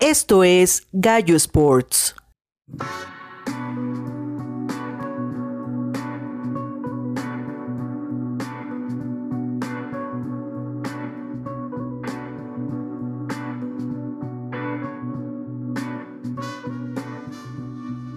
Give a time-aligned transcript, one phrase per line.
[0.00, 2.14] Esto es Gallo Sports.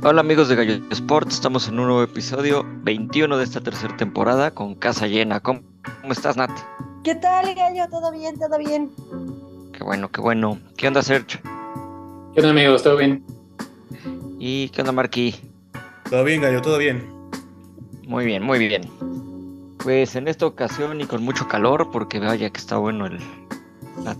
[0.02, 4.52] Hola amigos de Gallo Sports, estamos en un nuevo episodio 21 de esta tercera temporada
[4.52, 5.42] con casa llena.
[5.42, 5.60] ¿Cómo,
[6.10, 6.50] estás, Nat?
[7.04, 7.90] ¿Qué tal, Gallo?
[7.90, 8.40] ¿Todo bien?
[8.40, 8.90] ¿Todo bien?
[9.74, 10.60] Qué bueno, qué bueno.
[10.78, 11.42] ¿Qué onda, Sergio?
[12.34, 12.82] ¿Qué onda, amigos?
[12.82, 13.24] ¿Todo bien?
[14.40, 15.36] ¿Y qué onda, Marquí?
[16.10, 17.08] Todo bien, Gallo, todo bien.
[18.08, 18.90] Muy bien, muy bien.
[19.84, 23.20] Pues en esta ocasión y con mucho calor, porque vaya que está bueno el,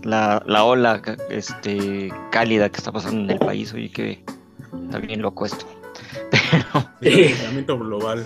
[0.04, 3.74] la, la, ola este, cálida que está pasando en el país.
[3.74, 4.24] Oye, que
[4.84, 5.66] está bien loco esto.
[7.00, 7.78] Pero...
[7.80, 8.24] global.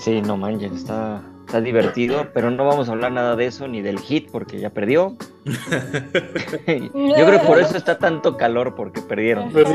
[0.00, 1.22] Sí, no manches, está,
[1.54, 4.70] está divertido, pero no vamos a hablar nada de eso ni del hit porque ya
[4.70, 5.16] perdió.
[5.44, 9.52] Yo creo que por eso está tanto calor porque perdieron.
[9.52, 9.68] Pues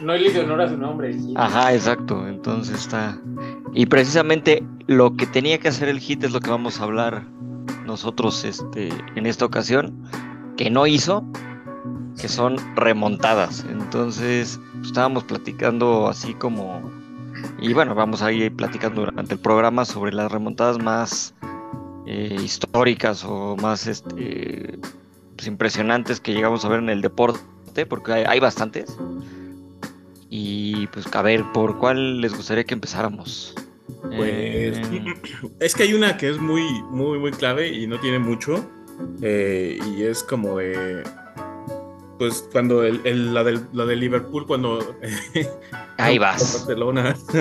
[0.00, 1.14] no le hizo honor a su nombre.
[1.36, 2.26] Ajá, exacto.
[2.26, 3.16] Entonces está.
[3.74, 7.22] Y precisamente lo que tenía que hacer el hit es lo que vamos a hablar
[7.86, 9.94] nosotros este, en esta ocasión,
[10.56, 11.24] que no hizo,
[12.20, 13.64] que son remontadas.
[13.70, 17.03] Entonces, estábamos platicando así como.
[17.60, 21.34] Y bueno, vamos a ir platicando durante el programa sobre las remontadas más
[22.06, 24.78] eh, históricas o más este,
[25.36, 28.96] pues, impresionantes que llegamos a ver en el deporte, porque hay, bastantes.
[30.28, 33.54] Y pues, a ver, ¿por cuál les gustaría que empezáramos?
[34.02, 35.14] Pues eh,
[35.60, 38.64] es que hay una que es muy, muy, muy clave y no tiene mucho.
[39.22, 41.02] Eh, y es como de
[42.18, 44.96] pues cuando el, la, del, la de Liverpool, cuando...
[45.98, 46.54] Ahí vas.
[46.54, 47.14] Barcelona.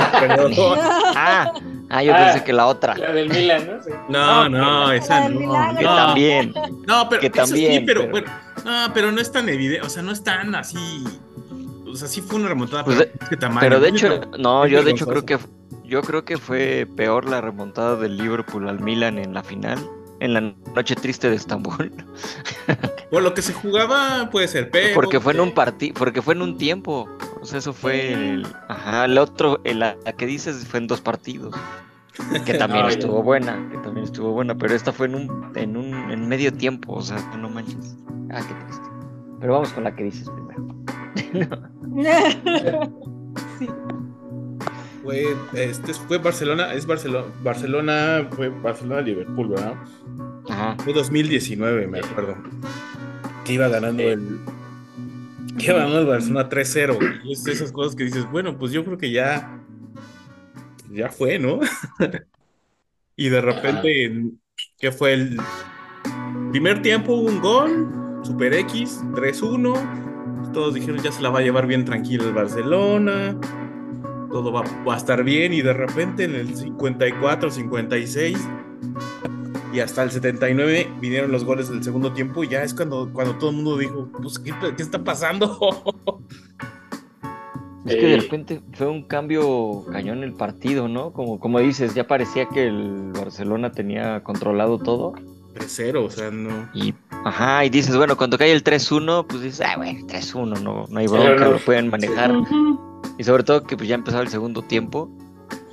[1.16, 1.54] ah,
[1.90, 2.98] ah, yo pensé que la otra.
[2.98, 4.48] La del Milan, ¿no?
[4.48, 5.76] No, no, esa no.
[5.78, 6.54] Que también.
[6.88, 8.32] No, pero que también, sí, pero, Bueno,
[8.64, 11.04] no, pero no es tan evidente, o sea, no es tan así...
[11.86, 15.06] O sea, sí fue una remontada, pues pero, pero de hecho, no, yo de hecho
[15.06, 15.38] creo que
[15.84, 19.78] yo creo que fue peor la remontada del Liverpool al Milan en la final
[20.24, 20.42] en la
[20.74, 21.92] noche triste de Estambul.
[23.12, 24.96] Bueno, lo que se jugaba puede ser, pero...
[24.96, 27.08] Porque fue en un partido, porque fue en un tiempo.
[27.40, 28.48] O sea, eso fue el...
[28.68, 31.54] Ajá, el otro, la, que dices fue en dos partidos.
[32.44, 35.94] Que también estuvo buena, que también estuvo buena, pero esta fue en un, en un,
[36.10, 37.96] en medio tiempo, o sea, no manches.
[38.32, 38.88] Ah, qué triste.
[39.40, 40.68] Pero vamos con la que dices primero.
[43.60, 43.70] sí.
[45.04, 49.76] Fue, este fue Barcelona, es Barcelona, Barcelona, fue Barcelona-Liverpool, ¿verdad?
[50.50, 50.78] Ajá.
[50.82, 52.38] Fue 2019, me acuerdo.
[53.44, 54.40] Que iba ganando el.
[55.58, 57.22] Que iba ganando el Barcelona 3-0.
[57.26, 59.60] Y es esas cosas que dices, bueno, pues yo creo que ya.
[60.90, 61.60] Ya fue, ¿no?
[63.18, 64.32] y de repente,
[64.80, 65.38] ¿qué fue el.
[66.52, 70.52] Primer tiempo hubo un gol, Super X, 3-1.
[70.54, 73.38] Todos dijeron ya se la va a llevar bien tranquilo el Barcelona
[74.34, 78.38] todo va, a estar bien y de repente en el 54, 56
[79.72, 83.36] y hasta el 79 vinieron los goles del segundo tiempo y ya es cuando, cuando
[83.38, 85.84] todo el mundo dijo, pues, ¿qué, está pasando?
[87.86, 91.12] Es que de repente fue un cambio cañón el partido, ¿no?
[91.12, 95.14] Como, como dices, ya parecía que el Barcelona tenía controlado todo.
[95.54, 96.70] 3-0, o sea, no.
[96.74, 96.94] Y,
[97.26, 101.00] ajá, y dices, bueno, cuando cae el 3-1, pues dices, ah, bueno, 3-1, no, no
[101.00, 102.34] hay bronca, lo pueden manejar.
[103.18, 105.10] Y sobre todo que pues, ya empezaba el segundo tiempo,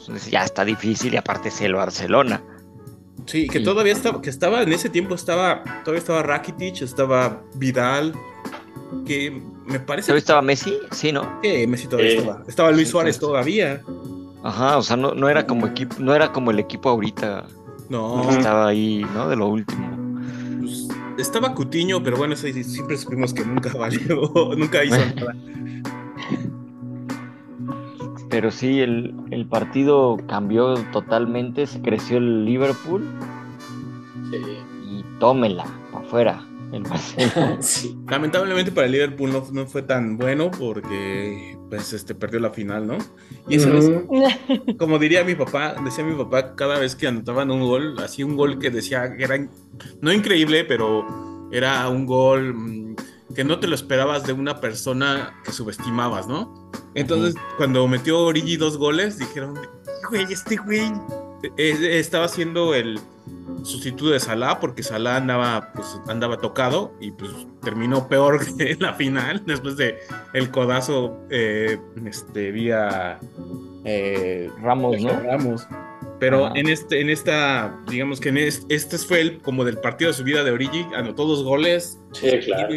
[0.07, 2.43] pues, ya está difícil y aparte es el Barcelona.
[3.27, 8.15] Sí, que todavía estaba, que estaba en ese tiempo estaba, todavía estaba Rakitic, estaba Vidal,
[9.07, 10.07] que me parece.
[10.07, 10.79] ¿Todavía estaba Messi?
[10.91, 11.41] Sí, ¿no?
[11.43, 12.43] Sí, Messi todavía estaba.
[12.49, 13.83] Estaba Luis Suárez todavía.
[14.43, 17.47] Ajá, o sea, no, no era como equipo, no era como el equipo ahorita.
[17.89, 18.31] No.
[18.31, 19.29] estaba ahí, ¿no?
[19.29, 19.91] De lo último.
[20.61, 20.89] Pues,
[21.19, 25.35] estaba Cutiño, pero bueno, siempre supimos que nunca valió, nunca hizo nada.
[28.31, 33.05] Pero sí, el, partido cambió totalmente, se creció el Liverpool.
[34.89, 36.47] Y tómela, para afuera.
[36.73, 36.85] El
[38.09, 42.99] Lamentablemente para el Liverpool no, fue tan bueno porque pues este perdió la final, ¿no?
[43.49, 43.91] Y eso es,
[44.79, 48.37] como diría mi papá, decía mi papá cada vez que anotaban un gol, hacía un
[48.37, 49.49] gol que decía que era
[50.01, 52.97] no increíble, pero era un gol mm,
[53.35, 56.71] que no te lo esperabas de una persona que subestimabas, ¿no?
[56.95, 59.59] Entonces, cuando metió Origi dos goles, dijeron,
[60.09, 60.93] güey, este güey
[61.43, 62.99] eh, eh, estaba haciendo el
[63.63, 67.31] sustituto de Salah porque Salah andaba, pues, andaba tocado y pues
[67.63, 69.99] terminó peor que en la final después de
[70.33, 73.21] el codazo eh, este, vía
[74.63, 75.21] Ramos, ¿no?
[75.21, 75.67] Ramos.
[76.19, 80.11] Pero en este, en esta, digamos que en este, este fue el como del partido
[80.11, 81.99] de su vida de Origi, anotó dos goles.
[82.13, 82.75] Sí, claro.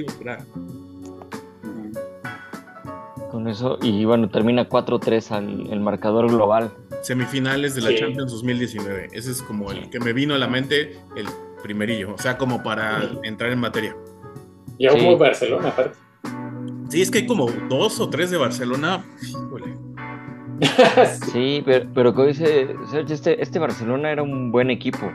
[3.34, 3.80] Con eso.
[3.82, 6.72] Y bueno, termina 4-3 el marcador global.
[7.02, 9.10] Semifinales de la Champions 2019.
[9.12, 11.26] Ese es como el que me vino a la mente, el
[11.64, 12.14] primerillo.
[12.14, 13.98] O sea, como para entrar en materia.
[14.78, 15.16] Y aún sí.
[15.16, 15.98] Barcelona, aparte.
[16.90, 19.04] Sí, es que hay como dos o tres de Barcelona.
[21.32, 25.12] Sí, pero, pero como dice Sergio, este, este Barcelona era un buen equipo.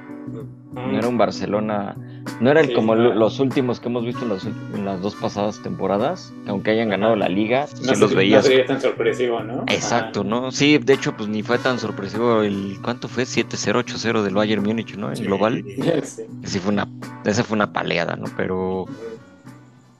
[0.74, 1.96] No era un Barcelona,
[2.40, 5.60] no era el, como los últimos que hemos visto en las, en las, dos pasadas
[5.62, 8.44] temporadas, aunque hayan ganado la liga, no los veías.
[8.44, 9.62] No sería tan sorpresivo, ¿no?
[9.66, 10.52] Exacto, ¿no?
[10.52, 13.24] Sí, de hecho, pues ni fue tan sorpresivo el, ¿cuánto fue?
[13.24, 15.08] 7-0, 8-0 del Bayern Múnich, ¿no?
[15.10, 15.24] En Sí.
[15.24, 15.64] global.
[16.02, 16.22] Sí.
[16.44, 16.86] Sí fue una,
[17.24, 18.26] esa fue una paleada, ¿no?
[18.36, 18.84] Pero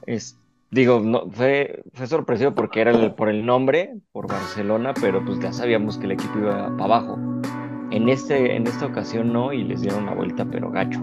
[0.05, 0.37] es,
[0.71, 5.39] digo, no, fue, fue sorpresivo porque era el- por el nombre, por Barcelona, pero pues
[5.39, 7.17] ya sabíamos que el equipo iba para abajo.
[7.91, 11.01] En, este, en esta ocasión no, y les dieron una vuelta, pero gacho.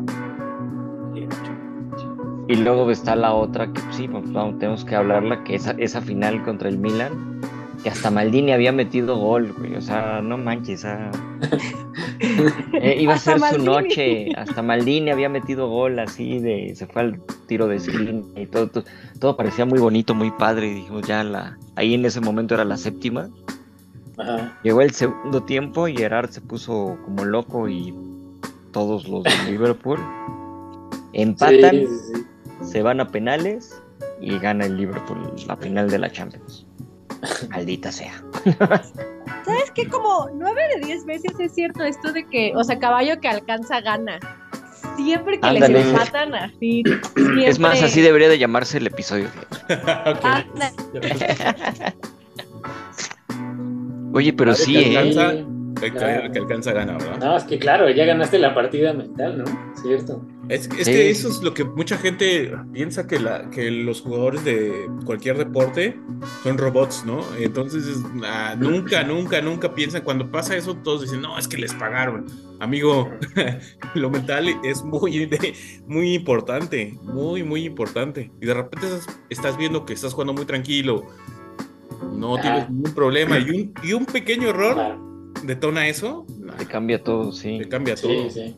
[2.49, 6.01] Y luego está la otra que sí, pues, vamos, tenemos que hablarla, que esa, esa
[6.01, 7.41] final contra el Milan,
[7.87, 9.77] que hasta Maldini había metido gol, güey.
[9.77, 11.09] O sea, no manches, ah.
[12.73, 14.33] Eh, iba a ser su noche.
[14.37, 16.75] Hasta Maldini había metido gol así de.
[16.75, 18.85] Se fue al tiro de screen y todo, todo,
[19.21, 20.67] todo parecía muy bonito, muy padre.
[20.67, 21.57] Y dijimos, ya la.
[21.77, 23.29] Ahí en ese momento era la séptima.
[24.19, 24.59] Ajá.
[24.65, 27.95] Llegó el segundo tiempo y Gerard se puso como loco y
[28.73, 30.01] todos los de Liverpool
[31.13, 32.25] empatan, Sí, sí,
[32.61, 32.67] sí.
[32.67, 33.81] se van a penales
[34.21, 36.66] y gana el Liverpool la final de la Champions.
[37.51, 38.23] Maldita sea.
[39.45, 39.89] ¿Sabes qué?
[39.89, 43.81] Como nueve de diez veces es cierto esto de que, o sea, caballo que alcanza
[43.81, 44.19] gana.
[44.97, 45.75] Siempre que Ándale.
[45.75, 46.83] les empatan así.
[47.15, 47.49] Siempre...
[47.49, 49.29] Es más, así debería de llamarse el episodio.
[54.15, 54.97] Oye, pero sí, ¿eh?
[54.97, 55.45] alcanza,
[55.81, 56.23] claro.
[56.25, 57.19] el que alcanza gana, ¿verdad?
[57.21, 59.45] No, es que claro, ya ganaste la partida mental, ¿no?
[59.83, 60.25] Cierto.
[60.49, 60.93] Es, es Sí.
[60.93, 65.37] que eso es lo que mucha gente piensa que, la, que los jugadores de cualquier
[65.39, 65.99] deporte
[66.45, 67.25] son robots, ¿no?
[67.39, 71.57] Entonces, es- ah, nunca, nunca, nunca piensan, cuando pasa eso, todos dicen, no, es que
[71.59, 72.27] les pagaron.
[72.61, 73.11] Amigo,
[73.95, 75.55] lo mental es muy, de-
[75.87, 78.31] muy importante, muy, muy importante.
[78.41, 81.05] Y de repente estás, estás viendo que estás jugando muy tranquilo,
[82.13, 82.41] no Ah.
[82.41, 85.06] tienes ningún problema, y un, y un pequeño error Claro.
[85.47, 87.59] Detona eso, nah, Te cambia todo, sí.
[87.59, 88.11] te cambia todo.
[88.11, 88.57] Sí, sí.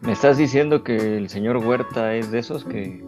[0.00, 3.04] ¿Me estás diciendo que el señor Huerta es de esos que...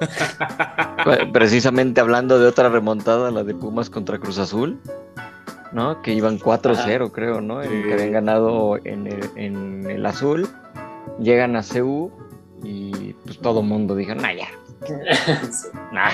[1.32, 4.78] Precisamente hablando de otra remontada, la de Pumas contra Cruz Azul,
[5.72, 6.02] ¿no?
[6.02, 7.62] Que iban 4-0, creo, ¿no?
[7.62, 10.48] En que habían ganado en el, en el azul,
[11.20, 12.10] llegan a CU
[12.62, 14.48] y pues todo mundo dijo, nah, ya,
[14.86, 14.94] Sí.
[15.92, 16.10] nah,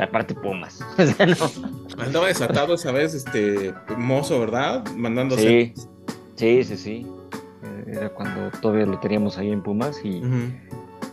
[0.00, 0.80] aparte Pumas.
[0.98, 1.87] O sea, no.
[1.98, 4.84] Andaba desatado esa vez, este, mozo, ¿verdad?
[4.96, 5.74] Mandándose.
[5.76, 5.82] Sí,
[6.36, 7.06] sí, sí, sí.
[7.62, 10.22] Eh, Era cuando todavía lo teníamos ahí en Pumas y...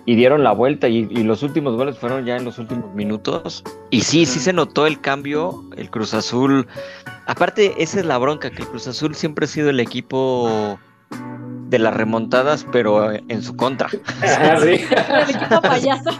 [0.07, 3.63] Dieron la vuelta y, y los últimos goles fueron ya en los últimos minutos.
[3.89, 6.67] Y sí, sí se notó el cambio, el Cruz Azul.
[7.25, 10.79] Aparte, esa es la bronca, que el Cruz Azul siempre ha sido el equipo
[11.67, 13.87] de las remontadas, pero en su contra.
[14.21, 14.67] Ajá, sí.
[15.19, 16.11] el equipo payaso.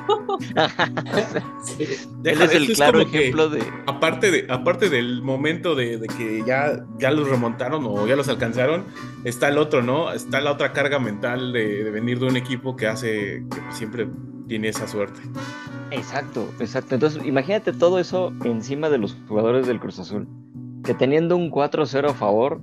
[1.63, 1.83] Sí.
[1.83, 3.63] Él Deja es el es claro que- ejemplo de...
[3.87, 8.27] Aparte, de, aparte del momento de, de que ya, ya los remontaron o ya los
[8.29, 8.85] alcanzaron,
[9.23, 10.11] está el otro, ¿no?
[10.11, 14.07] Está la otra carga mental de, de venir de un equipo que hace que siempre
[14.47, 15.19] tiene esa suerte.
[15.91, 16.95] Exacto, exacto.
[16.95, 20.27] Entonces, imagínate todo eso encima de los jugadores del Cruz Azul.
[20.83, 22.61] Que teniendo un 4-0 a favor,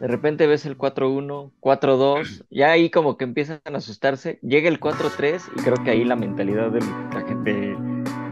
[0.00, 4.38] de repente ves el 4-1, 4-2, ya ahí como que empiezan a asustarse.
[4.42, 6.84] Llega el 4-3 y creo que ahí la mentalidad del,
[7.14, 7.76] la gente-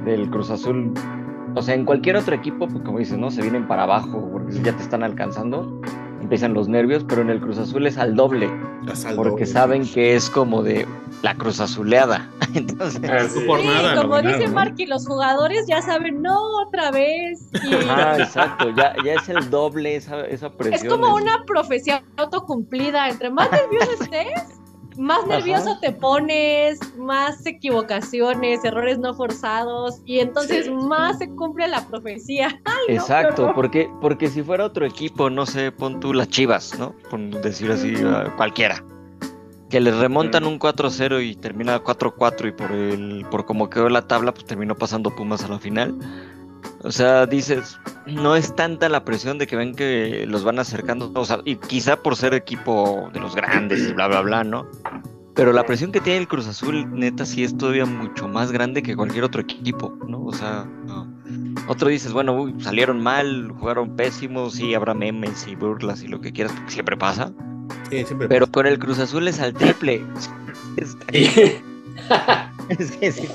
[0.04, 0.92] del Cruz Azul,
[1.54, 3.30] o sea, en cualquier otro equipo, pues como dices, ¿no?
[3.30, 5.80] Se vienen para abajo porque ya te están alcanzando,
[6.20, 8.50] empiezan los nervios, pero en el Cruz Azul es al doble,
[9.16, 10.86] porque saben que es como de
[11.24, 12.28] la Cruz Azuleada.
[12.54, 13.00] Entonces...
[13.10, 13.40] Ah, sí.
[13.40, 14.54] No por nada, como ganaron, dice ¿no?
[14.56, 17.48] Marky, los jugadores ya saben, no, otra vez.
[17.64, 20.86] Y Ah, exacto, ya, ya es el doble esa, esa presión.
[20.86, 23.08] es como una profecía autocumplida.
[23.08, 24.60] Entre más nervioso estés,
[24.98, 25.80] más nervioso Ajá.
[25.80, 30.70] te pones, más equivocaciones, errores no forzados, y entonces Sí.
[30.72, 32.48] más se cumple la profecía.
[32.66, 36.78] Ay, no, Exacto, porque, porque si fuera otro equipo, no sé, pon tú las chivas,
[36.78, 36.94] ¿no?
[37.10, 38.84] Por decir así, a cualquiera.
[39.70, 44.06] Que les remontan un 4-0 y termina 4-4 y por el, por como quedó la
[44.06, 45.94] tabla, pues terminó pasando Pumas a la final.
[46.82, 51.10] O sea, dices, no es tanta la presión de que ven que los van acercando,
[51.14, 54.66] o sea, y quizá por ser equipo de los grandes y bla, bla, bla, ¿no?
[55.34, 58.82] Pero la presión que tiene el Cruz Azul, neta, sí es todavía mucho más grande
[58.82, 60.24] que cualquier otro equipo, ¿no?
[60.24, 61.12] O sea, no.
[61.66, 66.20] otro dices, bueno, uy, salieron mal, jugaron pésimos, sí, habrá memes y burlas y lo
[66.20, 67.32] que quieras, porque siempre pasa.
[67.90, 70.04] Sí, siempre Pero con el Cruz Azul es al triple.
[70.76, 70.96] Es
[73.00, 73.28] que sí,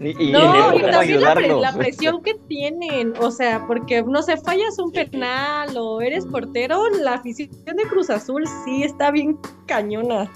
[0.00, 4.92] Y, no, y también la, presión que tienen, o sea, porque no sé, fallas un
[4.92, 10.30] penal o eres portero, la afición de Cruz Azul sí está bien cañona.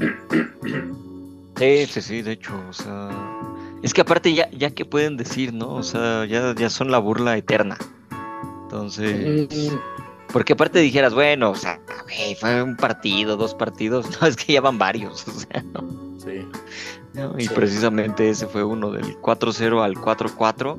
[1.58, 3.10] Sí, sí, sí, de hecho, o sea,
[3.82, 5.74] es que aparte ya, ya que pueden decir, ¿no?
[5.74, 7.78] O sea, ya, ya son la burla eterna.
[8.64, 10.01] Entonces, mm.
[10.32, 11.80] Porque aparte dijeras, bueno, o sea,
[12.40, 16.18] fue un partido, dos partidos, no, es que ya van varios, o sea, ¿no?
[16.18, 16.46] Sí.
[17.38, 20.76] Y precisamente ese fue uno del 4-0 al 4-4.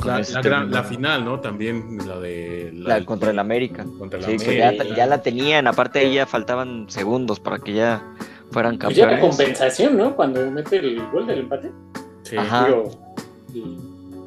[0.00, 1.40] Pues la, la, final, ¿no?
[1.40, 2.70] También la de...
[2.72, 3.84] La, contra el América.
[3.98, 4.84] Contra el sí, América.
[4.84, 8.02] Ya, ya, la tenían, aparte ahí ya faltaban segundos para que ya
[8.52, 8.96] fueran campeones.
[8.96, 10.16] Pues ya la compensación, ¿no?
[10.16, 11.72] Cuando mete el gol del empate.
[12.22, 12.36] Sí.
[12.38, 12.68] Ajá.
[13.52, 13.76] y,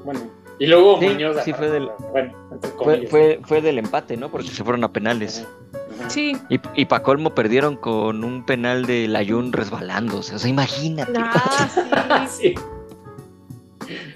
[0.04, 0.20] bueno,
[0.60, 2.34] y luego sí, Sí, fue del, bueno,
[2.78, 4.30] fue, fue, fue, del empate, ¿no?
[4.30, 5.48] Porque se fueron a penales.
[6.08, 6.38] Sí.
[6.50, 10.36] Y, y para colmo perdieron con un penal de Layun resbalándose.
[10.36, 11.14] O sea, imagínate.
[11.18, 12.56] Ah, sí.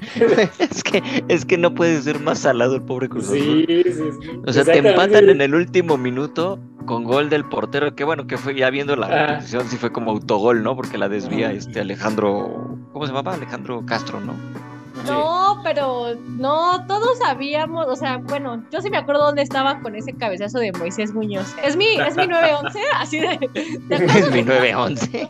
[0.59, 4.29] es, que, es que no puede ser más salado el pobre Cruz Sí, sí, sí.
[4.45, 8.37] O sea, te empatan en el último minuto con gol del portero, que bueno, que
[8.37, 10.75] fue ya viendo la posición, sí fue como autogol, ¿no?
[10.75, 13.35] Porque la desvía este Alejandro, ¿cómo se llamaba?
[13.35, 14.33] Alejandro Castro, ¿no?
[15.05, 19.95] No, pero no, todos sabíamos, o sea, bueno, yo sí me acuerdo dónde estaba con
[19.95, 21.55] ese cabezazo de Moisés Muñoz.
[21.63, 23.49] Es mi, es mi 911, así de.
[23.89, 25.29] es mi 911.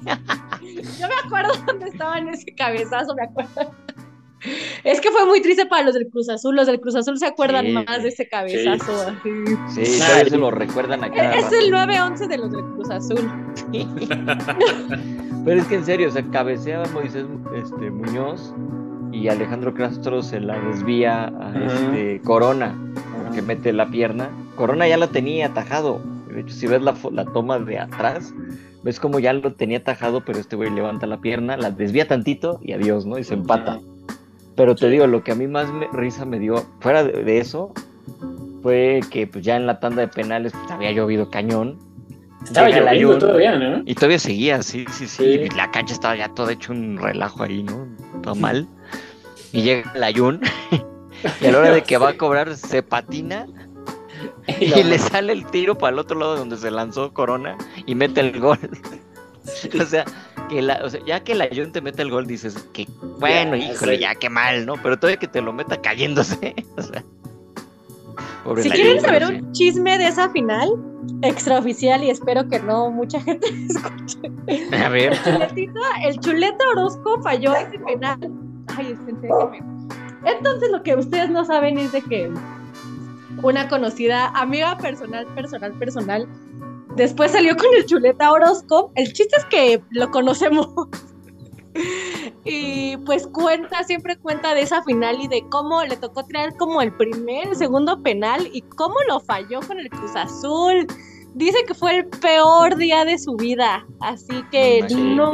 [0.99, 3.73] yo me acuerdo dónde estaba en ese cabezazo, me acuerdo.
[4.83, 6.55] Es que fue muy triste para los del Cruz Azul.
[6.55, 9.13] Los del Cruz Azul se acuerdan más de ese cabezazo.
[9.23, 11.33] Sí, sí se lo recuerdan acá.
[11.33, 13.29] Es el 9-11 de los del Cruz Azul.
[15.45, 18.53] Pero es que en serio, o sea, cabeceaba Moisés este, Muñoz
[19.19, 22.75] y Alejandro Castro se la desvía a este, Corona,
[23.23, 24.29] porque mete la pierna.
[24.55, 26.01] Corona ya la tenía atajado.
[26.33, 28.33] De hecho, si ves la, la toma de atrás,
[28.83, 32.59] ves como ya lo tenía atajado, pero este güey levanta la pierna, la desvía tantito
[32.63, 33.17] y adiós, ¿no?
[33.17, 33.79] Y se empata.
[34.55, 37.73] Pero te digo, lo que a mí más risa me dio, fuera de, eso,
[38.61, 41.77] fue que pues ya en la tanda de penales pues, había llovido cañón.
[42.43, 43.81] Estaba lloviendo todavía, ¿no?
[43.85, 47.43] Y todavía seguía, sí, sí, sí, Y la cancha estaba ya todo hecho un relajo
[47.43, 47.85] ahí, ¿no?
[48.21, 48.67] Todo mal.
[49.51, 50.41] Y llega el ayun.
[51.41, 53.47] y a la hora de que va a cobrar, se patina.
[54.59, 58.21] Y le sale el tiro para el otro lado donde se lanzó Corona y mete
[58.21, 58.59] el gol.
[59.79, 60.05] o sea,
[60.49, 62.87] que la, o sea, ya que la Jun te mete el gol, dices que
[63.19, 64.75] bueno, híjole, ya qué mal, ¿no?
[64.81, 66.55] Pero todavía que te lo meta cayéndose.
[68.45, 70.69] O sea, si quieren saber un chisme de esa final,
[71.21, 74.19] extraoficial, y espero que no mucha gente escuche.
[74.83, 75.13] A ver.
[76.03, 78.19] El, chuleta Orozco falló ese penal.
[78.77, 78.97] Ay,
[80.25, 82.31] Entonces, lo que ustedes no saben es de que
[83.41, 86.27] una conocida amiga personal, personal, personal,
[86.95, 88.91] Después salió con el chuleta Orozco.
[88.95, 90.67] El chiste es que lo conocemos.
[92.43, 96.81] y pues cuenta, siempre cuenta de esa final y de cómo le tocó traer como
[96.81, 100.87] el primer, segundo penal y cómo lo falló con el Cruz Azul.
[101.35, 105.33] Dice que fue el peor día de su vida, así que no,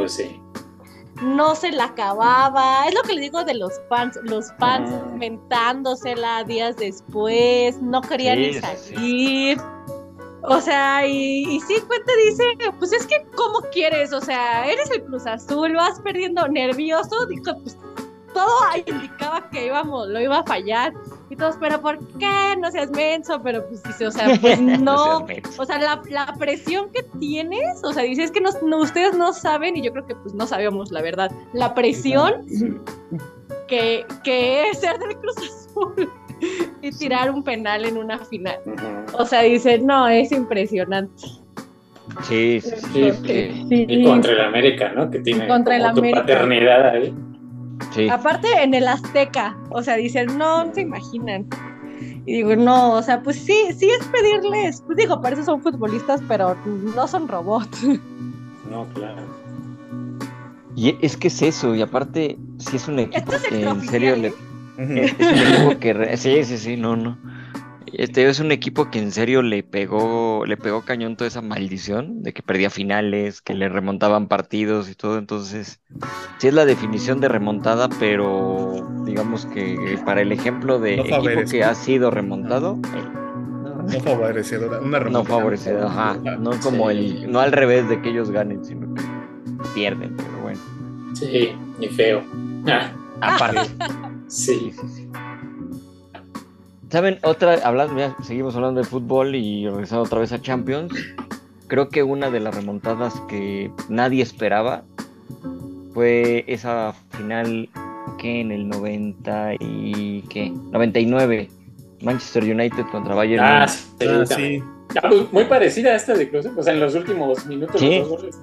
[1.22, 2.86] no se la acababa.
[2.86, 5.06] Es lo que le digo de los fans, los fans ah.
[5.16, 9.58] mentándosela días después, no querían ni salir.
[10.42, 12.44] O sea, y, y sí, cuenta dice,
[12.78, 14.12] pues es que, ¿cómo quieres?
[14.12, 17.26] O sea, eres el Cruz Azul, vas perdiendo nervioso.
[17.26, 17.76] Dijo, pues
[18.32, 18.54] todo
[18.86, 20.92] indicaba que íbamos, lo iba a fallar.
[21.28, 22.56] Y todos, pero ¿por qué?
[22.60, 25.26] No seas menso, pero pues dice, o sea, pues no.
[25.58, 29.32] o sea, la, la, presión que tienes, o sea, dice, es que no, ustedes no
[29.32, 32.46] saben, y yo creo que pues no sabíamos la verdad, la presión
[33.66, 36.10] que, que es ser del Cruz Azul.
[36.82, 38.58] y tirar un penal en una final.
[39.14, 41.22] O sea, dice, no, es impresionante.
[42.22, 43.66] Sí, sí, sí.
[43.68, 45.10] Y contra el América, ¿no?
[45.10, 46.20] Que tiene contra el América.
[46.20, 47.14] paternidad ahí.
[47.94, 48.08] Sí.
[48.08, 51.46] Aparte en el Azteca, o sea, dicen, no, se imaginan.
[52.26, 55.62] Y digo, no, o sea, pues sí, sí es pedirles, pues digo, para eso son
[55.62, 57.82] futbolistas, pero no son robots.
[58.68, 59.22] No, claro.
[60.74, 64.34] Y es que es eso, y aparte, si es un equipo que en serio le,
[64.76, 67.16] es un equipo que sí, sí, sí, no, no.
[67.92, 72.22] Este es un equipo que en serio le pegó, le pegó cañón toda esa maldición
[72.22, 75.18] de que perdía finales, que le remontaban partidos y todo.
[75.18, 75.80] Entonces,
[76.38, 81.64] sí es la definición de remontada, pero digamos que para el ejemplo de equipo que
[81.64, 82.78] ha sido remontado,
[83.86, 85.22] no favorecedora, una remontada.
[85.22, 86.14] No favorecedora, ajá.
[86.38, 89.02] No como el, no al revés de que ellos ganen, sino que
[89.74, 90.60] pierden, pero bueno.
[91.14, 92.22] Sí, ni feo.
[93.20, 93.70] Aparte.
[94.28, 94.74] Sí.
[96.90, 97.18] ¿Saben?
[97.22, 100.92] Otra, hablando, seguimos hablando de fútbol y regresando otra vez a Champions.
[101.66, 104.84] Creo que una de las remontadas que nadie esperaba
[105.92, 107.68] fue esa final
[108.18, 111.48] que en el 90 y qué, 99
[112.02, 113.42] Manchester United contra Bayern.
[113.44, 114.62] Ah, sí.
[115.02, 117.98] Ah, pues, muy parecida a esta de Cruz, o sea, en los últimos minutos ¿Sí?
[117.98, 118.36] los goles.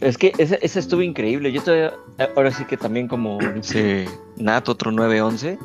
[0.00, 1.50] Es que esa, estuvo increíble.
[1.50, 1.94] Yo todavía,
[2.36, 5.58] ahora sí que también como dice Nat, otro 9-11,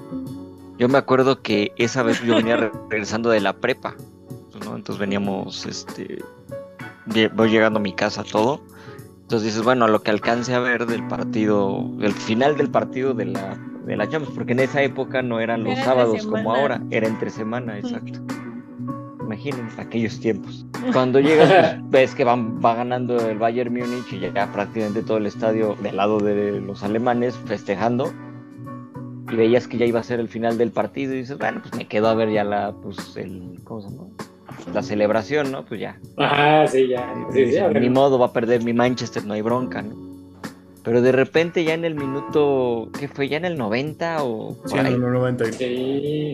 [0.80, 2.56] yo me acuerdo que esa vez yo venía
[2.90, 3.96] regresando de la prepa,
[4.66, 4.78] ¿no?
[4.78, 6.24] Entonces veníamos, este,
[7.34, 8.62] voy llegando a mi casa todo.
[9.24, 13.14] Entonces dices, bueno, a lo que alcance a ver del partido, el final del partido
[13.14, 16.82] de la, de la Champions, porque en esa época no eran los sábados como ahora,
[16.90, 18.20] era entre semana, exacto.
[19.22, 20.66] Imagínense aquellos tiempos.
[20.94, 25.18] Cuando llegas, pues, ves que van, va ganando el Bayern Múnich y ya prácticamente todo
[25.18, 28.12] el estadio del lado de los alemanes festejando.
[29.32, 31.76] Y veías que ya iba a ser el final del partido y dices, bueno, pues
[31.76, 34.04] me quedo a ver ya la, pues, el, ¿cómo se llama?
[34.74, 35.66] La celebración, ¿no?
[35.66, 36.00] Pues ya.
[36.18, 37.14] Ajá, sí, ya.
[37.74, 39.96] ni modo, va a perder mi Manchester, no hay bronca, ¿no?
[40.84, 43.28] Pero de repente ya en el minuto, ¿qué fue?
[43.28, 44.58] ¿Ya en el 90 o...?
[44.66, 45.52] Sí, en el 90.
[45.54, 46.34] Sí.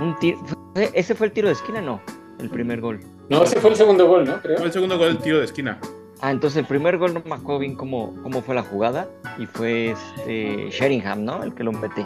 [0.00, 0.38] Un tiro,
[0.74, 1.80] ¿Ese fue el tiro de esquina?
[1.80, 2.00] No,
[2.40, 3.00] el primer gol.
[3.28, 4.38] No, ese fue el segundo gol, ¿no?
[4.40, 5.78] Fue el segundo gol, el tiro de esquina.
[6.22, 9.08] Ah, entonces el primer gol no me acuerdo bien cómo, cómo fue la jugada
[9.38, 11.42] y fue este Sheringham, ¿no?
[11.42, 12.04] El que lo mete.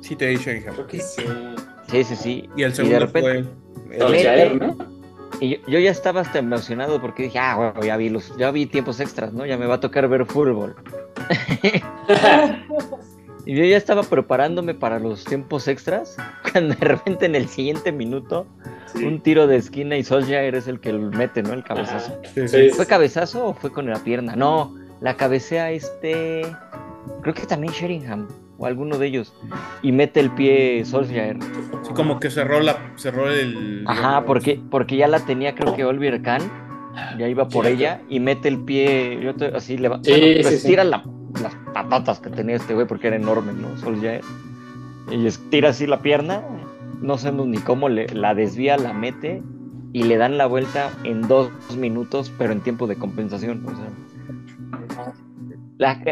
[0.00, 0.74] Sí, te di Sheringham.
[0.74, 1.24] Creo que sí.
[1.90, 2.48] Sí, sí, sí.
[2.56, 3.44] Y el segundo fue...
[3.90, 4.58] El...
[4.58, 4.76] ¿no?
[5.40, 8.66] Y yo, ya estaba hasta emocionado porque dije, ah, bueno, ya vi los, ya vi
[8.66, 9.44] tiempos extras, ¿no?
[9.44, 10.76] Ya me va a tocar ver fútbol.
[13.46, 16.16] Y yo ya estaba preparándome para los tiempos extras,
[16.52, 18.44] cuando de repente en el siguiente minuto,
[19.04, 21.52] un tiro de esquina y Solskjaer es el que lo mete, ¿no?
[21.52, 22.18] El cabezazo.
[22.74, 24.36] ¿Fue cabezazo o fue con la pierna?
[24.36, 26.46] No, la cabecea este,
[27.22, 29.34] creo que también Sheringham o alguno de ellos
[29.82, 31.36] y mete el pie Solskjaer.
[31.94, 36.22] como que cerró la cerró el Ajá, porque porque ya la tenía creo que Oliver
[36.22, 36.42] Kahn
[37.18, 40.84] ya iba por ella y mete el pie, yo así le va, bueno, pues tira
[40.84, 41.04] la
[41.42, 43.76] las patatas que tenía este güey porque era enorme, ¿no?
[43.78, 44.22] Solskjaer.
[45.10, 46.42] Y estira así la pierna,
[47.00, 49.42] no sabemos ni cómo le, la desvía, la mete
[49.92, 53.64] y le dan la vuelta en dos minutos, pero en tiempo de compensación.
[53.66, 53.88] O sea,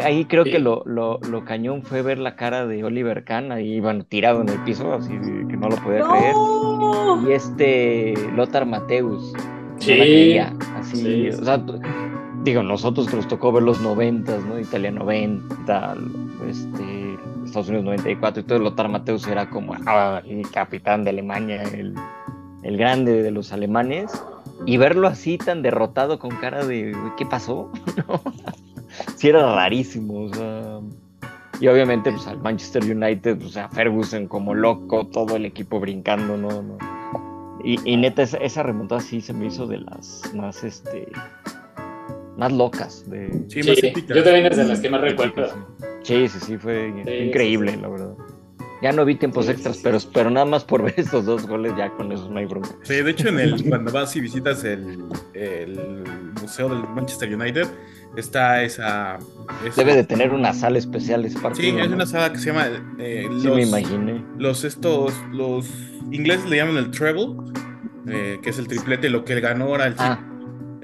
[0.03, 4.03] ahí creo que lo, lo, cañón fue ver la cara de Oliver Kahn ahí, bueno,
[4.03, 6.35] tirado en el piso, así que no lo podía creer.
[7.27, 9.33] Y este Lothar Mateus.
[9.77, 10.37] Sí.
[10.39, 11.63] así, o sea,
[12.43, 14.59] digo, nosotros que nos tocó ver los 90, ¿no?
[14.59, 15.95] Italia 90,
[16.49, 17.04] este,
[17.59, 21.95] Estados Unidos 94 y todo, Lothar Mateus era como ah, el capitán de Alemania, el,
[22.63, 24.11] el, grande de los alemanes,
[24.65, 27.71] y verlo así tan derrotado con cara de, ¿qué pasó?
[28.07, 28.21] ¿No?
[29.15, 30.79] sí era rarísimo, o sea...
[31.61, 36.35] Y obviamente, pues al Manchester United, o sea, Ferguson como loco, todo el equipo brincando,
[36.35, 36.61] ¿no?
[36.61, 36.77] no.
[37.63, 41.07] Y, y, neta, esa, esa, remontada sí se me hizo de las más, este,
[42.37, 43.09] más locas.
[43.09, 43.45] De...
[43.47, 45.47] Sí, yo también es de las que más recuerdo.
[45.47, 46.89] Sí, sí, sí, fue
[47.27, 48.13] increíble, la verdad.
[48.81, 51.89] Ya no vi tiempos extras, pero, pero nada más por ver estos dos goles, ya
[51.91, 52.69] con eso no hay bronca.
[52.83, 55.79] Sí, de hecho, en el, cuando vas y visitas el, el
[56.41, 57.67] museo del Manchester United,
[58.15, 59.17] está esa,
[59.75, 61.69] Debe de tener una sala especial ese partido.
[61.69, 62.67] Sí, hay una sala que se llama.
[62.99, 64.23] Eh, sí, me imaginé.
[64.37, 65.67] Los estos, los
[66.11, 67.35] ingleses le llaman el treble,
[68.07, 70.19] eh, que es el triplete, lo que ganó ahora el ah.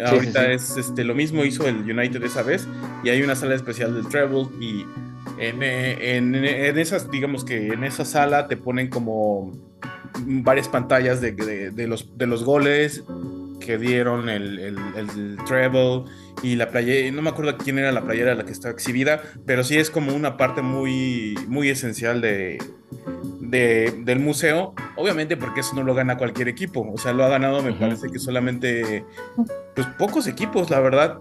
[0.04, 2.68] Ahorita es este, lo mismo hizo el United esa vez
[3.04, 4.86] y hay una sala especial del Treble y
[5.42, 9.52] en, en, en, esas, digamos que en esa sala te ponen como
[10.26, 13.04] varias pantallas de, de, los, de los goles
[13.60, 16.04] que dieron el, el, el, treble
[16.44, 19.64] y la playera, no me acuerdo quién era la playera la que estaba exhibida, pero
[19.64, 22.60] sí es como una parte muy, muy esencial de,
[23.42, 27.64] del museo, obviamente porque eso no lo gana cualquier equipo, o sea, lo ha ganado
[27.64, 29.06] me parece que solamente,
[29.76, 31.18] pues pocos equipos, la verdad,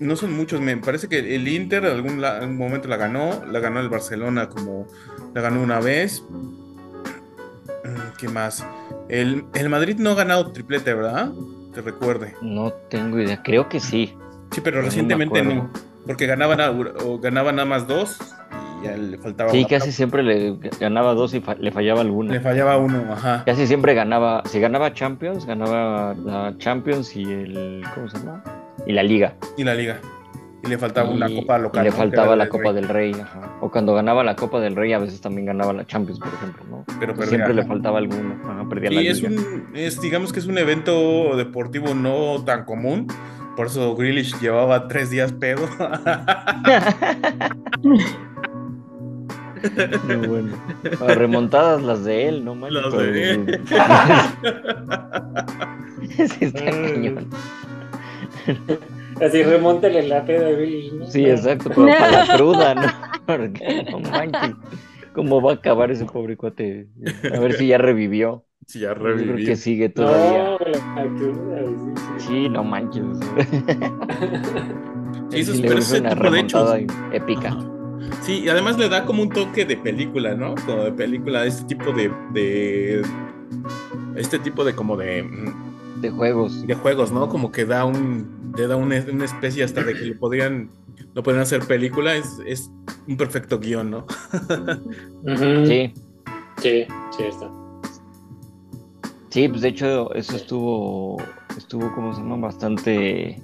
[0.00, 3.80] no son muchos, me parece que el Inter en algún, momento la ganó, la ganó
[3.80, 4.86] el Barcelona como
[5.34, 8.66] la ganó una vez, mm, ¿qué más?
[9.08, 11.30] El, el Madrid no ha ganado triplete, ¿verdad?
[11.74, 12.34] Que recuerde.
[12.42, 14.14] No tengo idea, creo que sí.
[14.52, 15.70] Sí, pero, recientemente no,
[16.06, 16.60] porque ganaban,
[17.04, 18.18] o ganaban nada más dos
[18.82, 19.50] ya le faltaba.
[19.50, 22.32] Sí, casi siempre le ganaba dos y le fallaba alguna.
[22.32, 23.42] Le fallaba uno, ajá.
[23.44, 28.42] Casi siempre ganaba, si ganaba Champions, ganaba la Champions y el, ¿cómo se llama?
[28.84, 29.34] Y la Liga.
[29.56, 30.00] Y la Liga.
[30.64, 31.82] Y le faltaba una Copa local.
[31.82, 33.56] Y le faltaba la Copa del Rey, ajá.
[33.60, 36.64] O cuando ganaba la Copa del Rey, a veces también ganaba la Champions, por ejemplo,
[36.68, 36.84] ¿no?
[36.98, 40.58] Pero siempre le faltaba alguna, ajá, perdía y es un, es, digamos que es un
[40.58, 43.06] evento deportivo no tan común.
[43.56, 45.66] Por eso Grealish llevaba tres días pedo.
[50.06, 50.56] Muy bueno.
[51.14, 52.54] remontadas las de él, no.
[52.54, 53.60] Las de él.
[56.28, 57.30] sí, está cañón.
[59.20, 60.92] Así remóntale la peda de Billy.
[61.08, 62.82] Sí, exacto, pero para la cruda, ¿no?
[63.26, 64.54] Porque no manches.
[65.14, 66.88] ¿Cómo va a acabar ese pobre cuate?
[67.34, 68.44] A ver si ya revivió.
[68.66, 69.34] Sí, ya revivió.
[69.34, 70.58] creo que sigue todavía.
[70.94, 73.04] No, sí, no manches.
[75.30, 76.78] sí, eso es una remontada
[77.12, 77.56] épica.
[78.22, 80.54] Sí, y además le da como un toque de película, ¿no?
[80.66, 83.02] Como de película, este tipo de, de
[84.16, 85.65] este tipo de como de mm,
[86.06, 86.66] de juegos.
[86.66, 87.28] De juegos, ¿no?
[87.28, 90.70] Como que da un le da una, especie hasta de que lo podrían
[91.14, 92.70] lo podrían hacer película, es, es
[93.06, 94.06] un perfecto guion, ¿no?
[95.66, 95.92] Sí.
[96.58, 97.50] Sí, sí está.
[99.28, 101.22] Sí, pues de hecho eso estuvo
[101.56, 103.42] estuvo como se llama bastante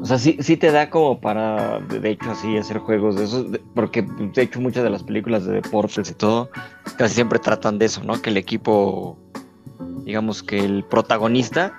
[0.00, 3.46] o sea, sí, sí te da como para, de hecho, así hacer juegos de esos,
[3.74, 6.48] porque de hecho muchas de las películas de deportes y todo,
[6.96, 8.20] casi siempre tratan de eso, ¿no?
[8.22, 9.18] Que el equipo,
[10.10, 11.72] digamos que el protagonista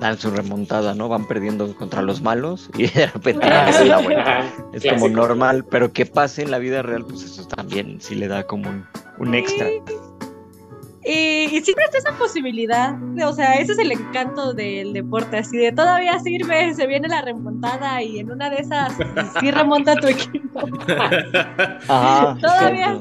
[0.00, 1.10] dan su remontada, ¿no?
[1.10, 4.50] Van perdiendo contra los malos y de repente ah, la buena.
[4.72, 8.28] Es como normal, pero que pase en la vida real, pues eso también sí le
[8.28, 8.70] da como
[9.18, 9.68] un extra.
[11.04, 15.70] Y, siempre está esa posibilidad, o sea, ese es el encanto del deporte, así de
[15.72, 18.94] todavía sirve, se viene la remontada y en una de esas
[19.38, 20.60] sí remonta tu equipo.
[22.40, 22.98] todavía.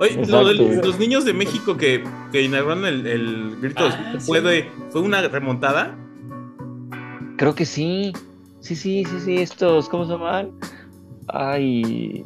[0.00, 5.00] Oye, lo de los niños de México que, que inauguraron el, grito ah, puede, ¿fue
[5.00, 5.96] una remontada?
[7.36, 8.12] Creo que sí.
[8.60, 10.50] Sí, sí, sí, sí, estos, ¿cómo se llaman?
[11.28, 12.24] Ay,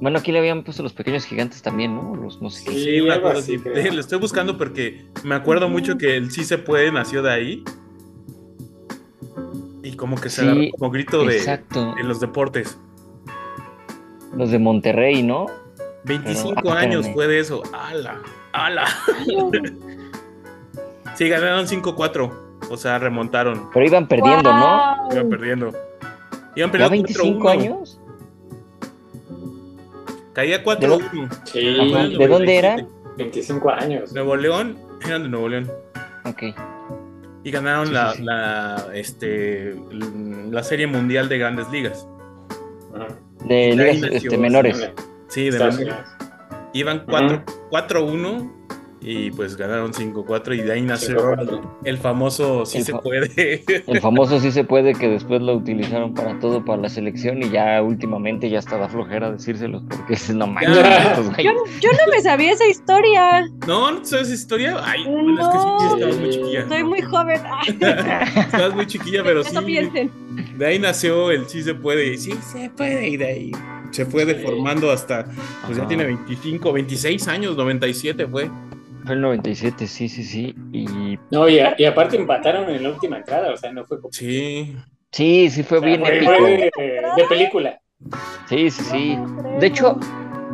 [0.00, 2.14] bueno, aquí le habían puesto los pequeños gigantes también, ¿no?
[2.14, 3.40] Los no sé Sí, me acuerdo.
[3.40, 7.32] Sí, lo estoy buscando porque me acuerdo mucho que el sí se puede nació de
[7.32, 7.64] ahí.
[9.82, 11.42] Y como que se da como grito de
[11.98, 12.78] en los deportes.
[14.36, 15.46] Los de Monterrey, ¿no?
[16.06, 17.62] 25 años fue de eso.
[17.72, 18.20] ¡Hala!
[18.52, 18.86] ¡Hala!
[21.16, 22.32] sí, ganaron 5-4.
[22.70, 23.68] O sea, remontaron.
[23.72, 25.08] Pero iban perdiendo, ¿no?
[25.12, 25.72] Iban perdiendo.
[26.54, 26.90] Iban perdiendo.
[26.90, 28.00] 25 años?
[30.32, 31.28] Caía 4-1.
[31.44, 32.16] Sí.
[32.16, 32.86] ¿De dónde era?
[33.16, 34.12] 25 años.
[34.12, 35.70] Nuevo León, eran de Nuevo León.
[36.24, 36.42] Ok.
[37.42, 39.76] Y ganaron la, la, este,
[40.50, 42.06] la Serie Mundial de Grandes Ligas.
[43.44, 44.90] De ligas este, menores.
[45.28, 45.94] Sí, de menores.
[46.72, 48.52] Iban 4-1
[49.00, 51.36] y pues ganaron 5-4 y de ahí nació
[51.84, 53.62] el famoso sí se puede.
[53.86, 57.50] El famoso sí se puede que después lo utilizaron para todo, para la selección y
[57.50, 60.76] ya últimamente ya está da flojera decírselos porque es no manches.
[61.38, 63.48] Yo, yo, no me sabía esa historia.
[63.66, 64.80] No, ¿no sabes esa historia?
[64.82, 66.68] Ay, bueno, es que sí, estabas muy chiquilla.
[66.68, 67.40] Soy muy joven.
[68.36, 69.54] estabas muy chiquilla, pero sí.
[70.56, 73.52] De ahí nació el sí se puede y sí se puede y de ahí
[73.96, 75.24] se fue deformando hasta,
[75.64, 78.50] pues ya tiene 25, 26 años, 97 fue.
[79.06, 80.54] Fue el 97, sí, sí, sí.
[80.70, 81.18] Y...
[81.30, 84.12] No, y, y, aparte empataron en la última entrada, o sea, no fue como...
[84.12, 84.76] Sí.
[85.12, 86.30] Sí, sí, fue bien épico.
[86.30, 86.70] de,
[87.26, 87.80] película.
[88.50, 89.18] Sí, sí, sí.
[89.60, 89.98] De hecho,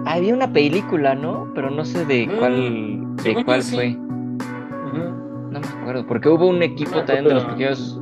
[0.06, 1.50] había una película, ¿no?
[1.52, 3.90] Pero no sé de mm, cuál, de cuál fue.
[3.90, 8.00] No me acuerdo, porque hubo un equipo también de los pequeños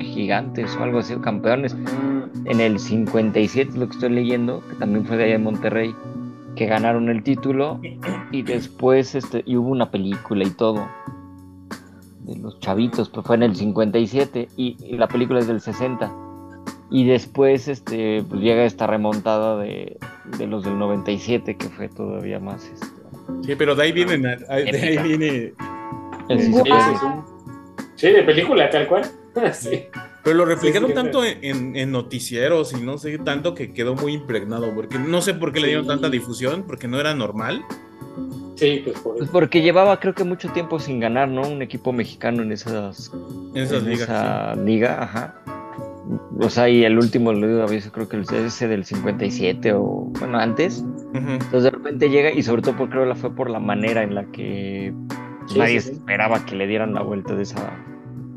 [0.00, 1.76] gigantes o algo así, campeones.
[2.44, 5.94] En el 57, lo que estoy leyendo, que también fue de allá en Monterrey
[6.54, 7.80] que ganaron el título
[8.30, 10.88] y después este, y hubo una película y todo
[12.20, 16.12] de los chavitos, pues fue en el 57 y, la película es del 60
[16.90, 19.98] y después este pues llega esta remontada de,
[20.46, 22.86] los del 97 que fue todavía más este,
[23.42, 25.52] sí pero de ahí viene de ahí viene
[27.96, 29.02] sí, de película tal cual
[29.52, 29.88] sí
[30.24, 34.98] pero lo replicaron tanto en, noticieros y no sé tanto que quedó muy impregnado, porque
[34.98, 37.62] no sé por qué le dieron tanta difusión, porque no era normal.
[38.56, 41.42] Sí, pues, por pues porque llevaba creo que mucho tiempo sin ganar, ¿no?
[41.42, 43.12] Un equipo mexicano en esas,
[43.54, 44.08] en esas ligas.
[44.08, 45.42] Esa liga, ajá.
[46.40, 50.38] O sea, y el último lo veces creo que el ese del 57 o bueno,
[50.38, 50.82] antes.
[51.12, 54.14] Entonces de repente llega y sobre todo porque creo que fue por la manera en
[54.14, 54.94] la que
[55.54, 57.76] nadie esperaba que le dieran la vuelta de esa,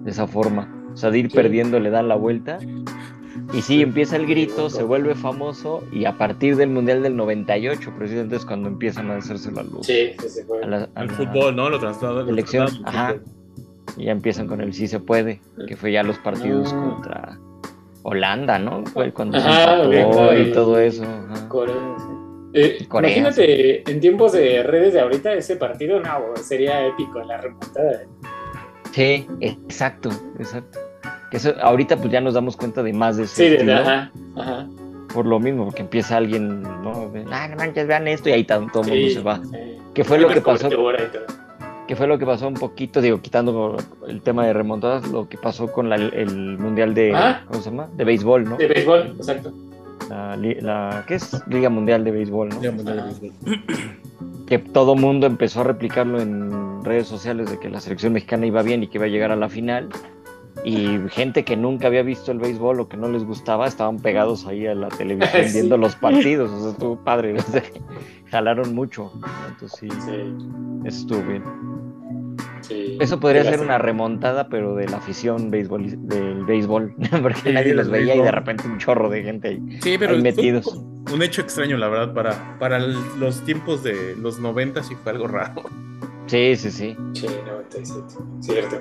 [0.03, 0.76] de esa forma.
[0.97, 2.57] O sea, de ir perdiendo le dan la vuelta.
[3.53, 7.93] Y sí, empieza el grito, se vuelve famoso y a partir del Mundial del 98,
[7.95, 9.85] precisamente es cuando empiezan a hacerse la luz.
[9.85, 10.45] Sí, sí se
[10.95, 11.69] Al fútbol, ¿no?
[11.69, 12.25] Lo trasladan.
[12.25, 13.15] Selección, ajá.
[13.95, 16.89] Y ya empiezan con el sí se puede, que fue ya los partidos ah.
[16.89, 17.39] contra
[18.01, 18.83] Holanda, ¿no?
[18.87, 21.03] Fue cuando se y todo eso.
[22.53, 28.01] Eh, imagínate, en tiempos de redes de ahorita, ese partido, no, sería épico, la remontada.
[28.93, 30.86] Sí, exacto, exacto.
[31.31, 33.35] Que eso, ahorita pues ya nos damos cuenta de más de eso.
[33.35, 34.67] Sí, de, ajá, ajá.
[35.13, 37.11] Por lo mismo, porque empieza alguien, ¿no?
[37.31, 39.41] Ah, manches, vean esto y ahí todo el mundo se va.
[39.93, 40.69] Que fue lo que pasó.
[41.87, 45.37] que fue lo que pasó un poquito, digo, quitando el tema de remontadas, lo que
[45.37, 47.43] pasó con el Mundial de, ah.
[47.47, 47.89] ¿cómo se llama?
[47.95, 48.57] De béisbol, ¿no?
[48.57, 49.53] De béisbol, exacto.
[50.09, 51.41] La, ¿qué es?
[51.47, 52.61] Liga Mundial de Béisbol, ¿no?
[52.61, 54.45] Liga Mundial de Béisbol.
[54.47, 58.61] Que todo mundo empezó a replicarlo en redes sociales de que la selección mexicana iba
[58.61, 59.89] bien y que iba a llegar a la final.
[60.63, 64.45] Y gente que nunca había visto el béisbol o que no les gustaba estaban pegados
[64.45, 66.51] ahí a la televisión viendo los partidos.
[66.51, 67.35] O sea, estuvo padre.
[68.31, 69.11] Jalaron mucho.
[69.47, 70.11] Entonces sí, sí.
[70.85, 71.43] eso estuvo bien.
[72.99, 77.89] Eso podría ser una remontada, pero de la afición béisbol, del béisbol, porque nadie los
[77.89, 80.67] veía y de repente un chorro de gente ahí, sí, pero metidos.
[81.13, 85.27] Un hecho extraño, la verdad, para, para los tiempos de los 90 sí fue algo
[85.27, 85.63] raro.
[86.25, 86.97] Sí, sí, sí.
[87.13, 88.01] Sí, 97,
[88.41, 88.79] cierto.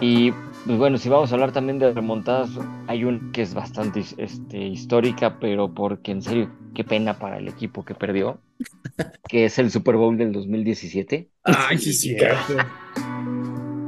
[0.00, 0.32] Y
[0.68, 2.50] pues bueno, si vamos a hablar también de remontadas,
[2.88, 7.48] hay un que es bastante este, histórica, pero porque en serio, qué pena para el
[7.48, 8.38] equipo que perdió,
[9.28, 11.28] que es el Super Bowl del 2017.
[11.44, 12.16] Ay, sí, sí.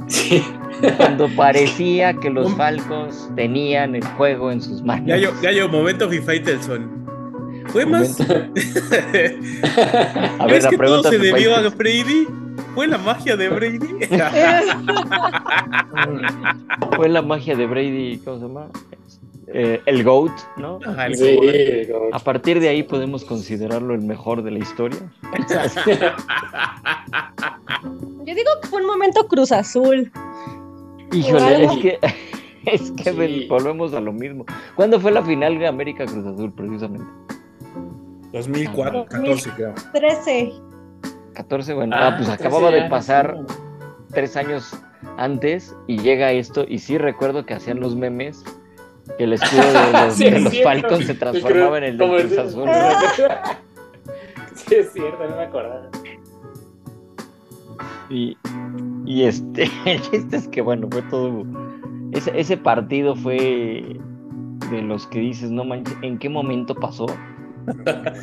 [0.08, 0.42] sí.
[0.96, 5.06] Cuando parecía que los Falcons tenían el juego en sus manos.
[5.06, 7.00] Ya yo, ya yo momento Faitelson.
[7.68, 8.18] Fue más.
[10.38, 12.26] a ver, la que todo se debió a Brady?
[12.74, 13.78] ¿Fue la magia de Brady?
[16.96, 18.68] Fue la magia de Brady, ¿cómo se llama?
[19.52, 20.78] Eh, el GOAT, ¿no?
[22.12, 25.00] A partir de ahí podemos considerarlo el mejor de la historia.
[28.24, 30.12] Yo digo que fue un momento Cruz Azul.
[31.12, 31.98] Híjole, es que,
[32.66, 34.46] es que volvemos a lo mismo.
[34.76, 37.08] ¿Cuándo fue la final de América Cruz Azul, precisamente?
[38.32, 39.74] 2004, 14 creo.
[39.92, 40.52] 13.
[41.40, 43.38] 14, bueno, ah, pues acababa de pasar
[44.10, 44.76] tres años
[45.16, 48.44] antes y llega esto y sí recuerdo que hacían los memes
[49.16, 49.62] que el escudo
[50.18, 52.68] de los, Falcons se transformaba en el de Cruz Azul.
[54.54, 55.88] sí, es cierto, no me acordaba.
[58.10, 58.36] Y,
[59.06, 61.46] y este, el chiste es que bueno, fue todo.
[62.12, 63.96] Ese, ese partido fue
[64.70, 67.06] de los que dices, no manches, ¿en qué momento pasó?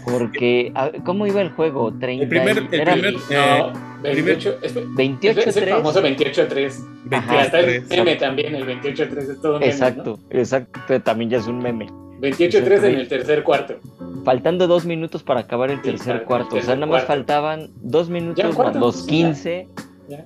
[0.06, 1.94] Porque, ¿cómo iba el juego?
[2.00, 4.60] 30 el primer, el era, primer, no, 28,
[4.96, 6.74] 28 es el famoso 28-3.
[7.12, 9.72] Hasta el meme también, el 28-3 es todo meme.
[9.72, 10.40] Exacto, ¿no?
[10.40, 11.88] exacto, también ya es un meme.
[12.22, 13.76] 28-3 en el tercer cuarto.
[14.24, 16.56] Faltando dos minutos para acabar el tercer cuarto.
[16.56, 19.68] o sea, nada más faltaban dos minutos más los 15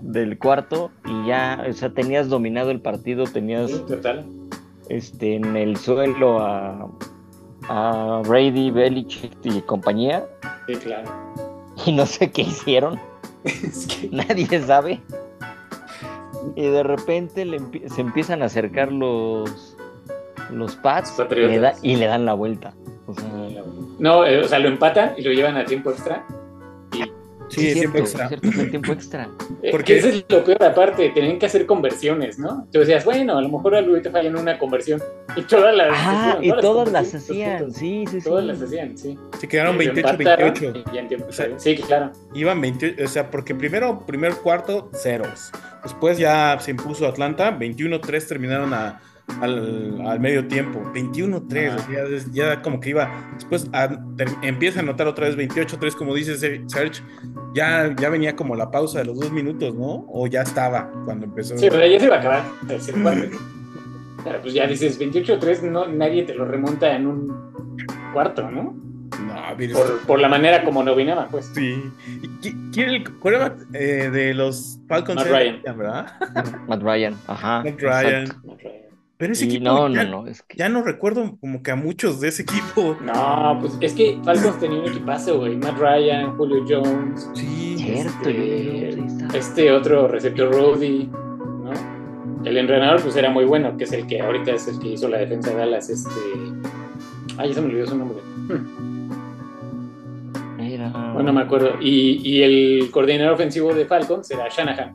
[0.01, 3.71] del cuarto y ya, o sea, tenías dominado el partido, tenías
[4.89, 6.89] este en el suelo a
[7.71, 10.25] a Brady, Belichick y compañía.
[10.67, 11.09] Sí, claro.
[11.85, 12.99] Y no sé qué hicieron.
[14.11, 14.99] Nadie sabe.
[16.55, 17.45] Y de repente
[17.87, 19.77] se empiezan a acercar los
[20.51, 21.15] los Pats
[21.81, 22.73] y le, dan la vuelta.
[23.99, 26.25] no, eh, o sea, lo empatan y lo llevan a tiempo extra.
[27.51, 28.29] Sí, tiempo extra.
[28.29, 29.29] tiempo extra.
[29.61, 32.67] Eh, Porque ese es lo peor aparte, tenían que hacer conversiones, ¿no?
[32.71, 35.01] Tú decías, bueno, a lo mejor a Luis te falla en una conversión.
[35.35, 38.27] Y todas las Ah, y todas, las, hacían, sí, sí, sí.
[38.29, 39.17] Todas las hacían, sí.
[39.39, 41.25] Se quedaron 28-28.
[41.27, 42.11] O sea, sí, claro.
[42.33, 45.51] Iban 28, o sea, porque primero, primer cuarto, ceros.
[45.83, 49.01] Después ya se impuso Atlanta, 21-3 terminaron a
[49.41, 50.81] al, medio tiempo.
[50.93, 53.09] 21-3, ya, como que iba.
[53.35, 53.69] Después
[54.41, 57.03] empieza a notar otra vez 28-3, como dice Serge.
[57.53, 60.05] Ya, ya venía como la pausa de los dos minutos, ¿no?
[60.09, 61.57] O ya estaba cuando empezó.
[61.57, 62.43] Sí, pero ya se iba a acabar.
[64.23, 67.51] pero pues ya dices 28-3, no, nadie te lo remonta en un
[68.13, 68.81] cuarto, ¿no?
[69.19, 71.51] No, por, por, la manera como no vinaba, pues.
[71.53, 71.83] Sí.
[72.71, 73.03] ¿Quién el
[73.73, 75.17] eh, de los Falcons?
[75.17, 75.77] Matt Ryan.
[75.77, 76.07] ¿verdad?
[76.67, 77.63] Matt Ryan, ajá.
[77.63, 78.25] Matt Ryan.
[79.21, 80.57] Pero ese equipo no, ya, no, no, es que...
[80.57, 82.97] ya no recuerdo como que a muchos de ese equipo.
[83.01, 85.57] No, pues es que Falcons tenía un equipazo, güey.
[85.57, 87.29] Matt Ryan, Julio Jones.
[87.35, 88.27] Sí, cierto.
[88.27, 91.71] Este, este otro receptor Roddy, ¿no?
[92.43, 95.07] El entrenador pues era muy bueno, que es el que ahorita es el que hizo
[95.07, 96.09] la defensa de Dallas, este...
[97.37, 98.17] Ay, ya se me olvidó su nombre.
[100.59, 100.89] Era...
[101.13, 101.75] Bueno, me acuerdo.
[101.79, 104.93] Y, y el coordinador ofensivo de Falcons era Shanahan.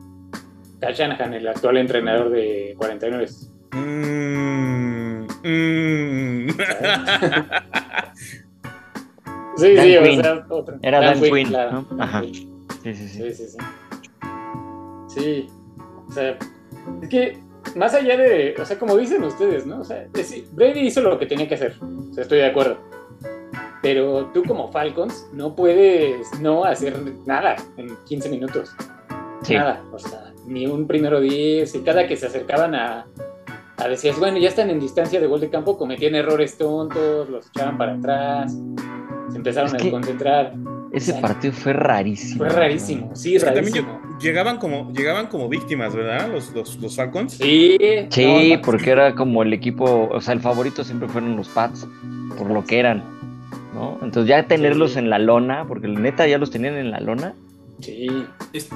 [0.81, 3.29] Shanahan, el actual entrenador de 49.
[3.73, 4.16] Mm,
[5.47, 6.49] mm.
[9.57, 10.79] sí, sí, o sea, otro.
[10.83, 11.87] Era Dan, Quinn, ¿no?
[11.99, 12.23] Ajá.
[12.23, 12.49] Sí,
[12.85, 13.09] sí, sí.
[13.09, 13.59] Sí, sí, sí.
[15.09, 15.49] Sí,
[16.09, 16.39] o sea,
[17.03, 17.39] es que
[17.75, 19.81] más allá de, o sea, como dicen ustedes, ¿no?
[19.81, 22.77] O sea, es, Brady hizo lo que tenía que hacer, o sea, estoy de acuerdo.
[23.83, 28.75] Pero tú como Falcons no puedes no hacer nada en 15 minutos.
[29.43, 29.55] Sí.
[29.55, 33.07] Nada, o sea, ni un primero 10, y cada que se acercaban a,
[33.87, 37.47] a decías, bueno, ya están en distancia de gol de campo, cometían errores tontos, los
[37.49, 38.53] echaban para atrás,
[39.31, 40.55] se empezaron a desconcentrar.
[40.93, 42.39] ese partido fue rarísimo.
[42.39, 44.01] Fue rarísimo, sí, rarísimo.
[44.21, 46.29] llegaban como, llegaban como víctimas, ¿verdad?
[46.31, 47.35] Los, los, Falcons.
[47.35, 47.77] Sí.
[48.11, 51.87] Sí, porque era como el equipo, o sea, el favorito siempre fueron los Pats,
[52.37, 53.05] por lo que eran,
[53.75, 53.99] ¿no?
[54.03, 57.35] Entonces ya tenerlos en la lona, porque neta ya los tenían en la lona.
[57.81, 58.09] Sí.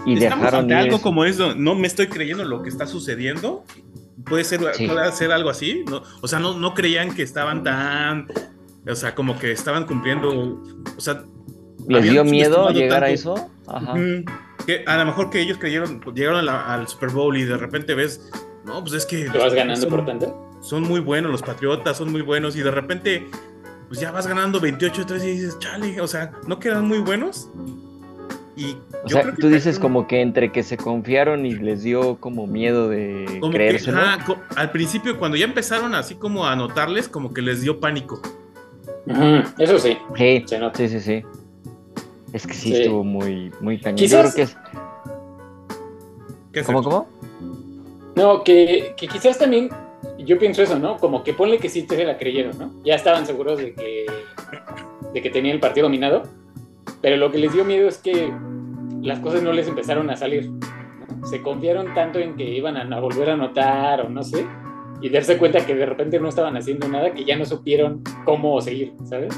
[0.05, 3.65] y estamos ante algo como eso, no me estoy creyendo lo que está sucediendo.
[4.25, 6.03] Puede ser, puede ser algo así, ¿no?
[6.21, 8.29] O sea, no, no creían que estaban tan,
[8.89, 10.61] o sea, como que estaban cumpliendo,
[10.97, 11.25] o sea,
[11.89, 13.51] ¿Les dio miedo llegar a eso?
[13.67, 13.95] Ajá.
[14.67, 18.31] que a lo mejor que ellos creyeron, llegaron al Super Bowl y de repente ves,
[18.65, 19.25] no, pues es que...
[19.31, 20.51] ¿Te vas ganando por tanto?
[20.61, 23.27] Son muy buenos los Patriotas, son muy buenos y de repente,
[23.89, 27.49] pues ya vas ganando 28-3 y dices, chale, o sea, ¿no quedan muy buenos?
[28.57, 32.47] Y o sea, tú dices como que entre que se confiaron y les dio como
[32.47, 33.57] miedo de como
[34.57, 38.21] al principio, cuando ya empezaron así como a notarles, como que les dio pánico.
[39.59, 39.97] eso sí.
[40.17, 41.23] Sí, sí, sí, sí.
[42.33, 43.97] Es que sí, estuvo muy, muy cañón.
[43.97, 44.35] Quizás...
[44.35, 44.57] que es...
[46.67, 47.09] ¿Cómo, cómo?
[48.17, 49.71] No, que, que, quizás también,
[50.19, 50.97] yo pienso eso, ¿no?
[50.99, 52.73] Como que ponle que sí se la creyeron, ¿no?
[52.85, 54.07] Ya estaban seguros de que,
[55.13, 56.25] de que tenían el partido dominado,
[57.01, 58.33] pero lo que les dio miedo es que
[59.03, 60.51] las cosas no les empezaron a salir.
[61.25, 64.47] Se confiaron tanto en que iban a, volver a anotar o no sé,
[65.01, 68.61] y darse cuenta que de repente no estaban haciendo nada, que ya no supieron cómo
[68.61, 69.35] seguir, ¿sabes?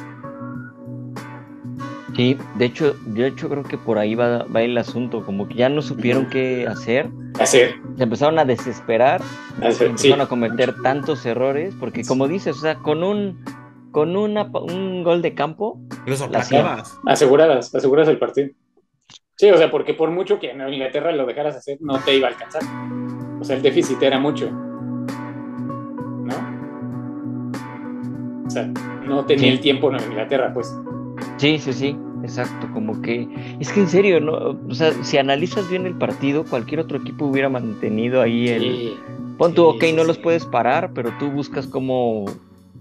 [2.16, 5.55] Sí, de hecho, de hecho creo que por ahí va, va el asunto, como que
[5.55, 7.09] ya no supieron qué hacer.
[7.40, 7.77] Hacer.
[7.96, 9.22] Se empezaron a desesperar,
[9.61, 13.42] empezaron a cometer tantos errores, porque como dices, o sea, con un
[13.92, 15.78] con una, un gol de campo.
[16.07, 18.48] Los aseguradas, aseguradas, aseguradas el partido.
[19.37, 22.28] Sí, o sea, porque por mucho que en Inglaterra lo dejaras hacer, no te iba
[22.28, 22.62] a alcanzar.
[23.40, 24.50] O sea, el déficit era mucho.
[24.50, 26.35] ¿No?
[28.46, 28.66] O sea,
[29.07, 30.74] no tenía el tiempo en Inglaterra, pues.
[31.37, 33.28] Sí, sí, sí, exacto, como que
[33.59, 34.59] es que en serio, ¿no?
[34.68, 38.94] O sea, si analizas bien el partido, cualquier otro equipo hubiera mantenido ahí el...
[39.38, 42.26] Pon tú, ok, no los puedes parar, pero tú buscas como...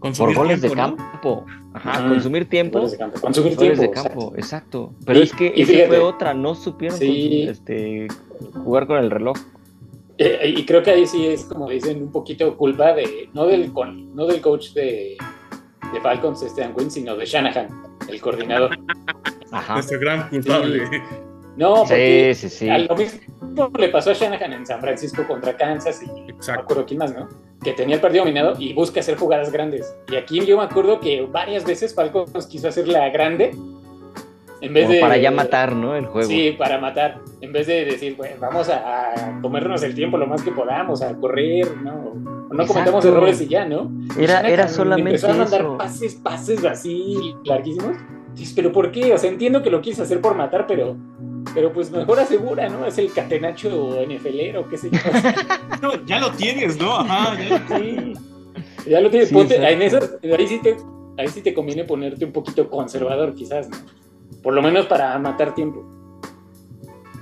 [0.01, 1.45] Consumir por goles de campo.
[1.73, 2.89] Ajá, consumir tiempo.
[2.89, 3.21] de campo.
[3.21, 4.93] Consumir goles de campo, exacto.
[5.05, 8.07] Pero es que esa fue otra, no supieron este,
[8.63, 9.37] jugar con el reloj.
[10.17, 13.71] Eh, y creo que ahí sí es, como dicen, un poquito culpa de, no del,
[14.13, 15.17] no del coach de,
[15.93, 17.69] de Falcons, este Quinn, sino de Shanahan
[18.09, 18.77] el coordinador.
[19.51, 19.75] Ajá.
[19.75, 20.83] Nuestro gran culpable.
[21.61, 22.69] No, porque sí, sí, sí.
[22.69, 26.53] A lo mismo le pasó a Shanahan en San Francisco contra Kansas y no me
[26.53, 27.29] acuerdo quién más, ¿no?
[27.63, 29.93] Que tenía el partido dominado y busca hacer jugadas grandes.
[30.11, 33.51] Y aquí yo me acuerdo que varias veces Falcons quiso hacer la grande
[34.59, 35.95] en vez de, para ya matar, ¿no?
[35.95, 36.27] El juego.
[36.27, 37.19] Sí, para matar.
[37.41, 41.13] En vez de decir, bueno, vamos a, comernos el tiempo lo más que podamos, a
[41.15, 42.15] correr, ¿no?
[42.51, 43.91] no cometamos errores y ya, ¿no?
[44.17, 47.97] Era, era solamente Empezaron a mandar pases, pases así larguísimos.
[48.55, 49.13] pero ¿por qué?
[49.13, 50.97] O sea, entiendo que lo quieres hacer por matar, pero
[51.53, 52.85] pero pues mejor asegura, ¿no?
[52.85, 54.99] Es el catenacho NFLero, qué sé yo.
[55.81, 56.99] no, ya lo tienes, ¿no?
[56.99, 58.19] Ajá, ya lo tienes.
[58.87, 59.31] Ya lo tienes.
[59.31, 59.99] Ponte, en eso,
[60.37, 60.77] ahí, sí te,
[61.17, 63.77] ahí sí te conviene ponerte un poquito conservador, quizás, ¿no?
[64.41, 65.85] Por lo menos para matar tiempo.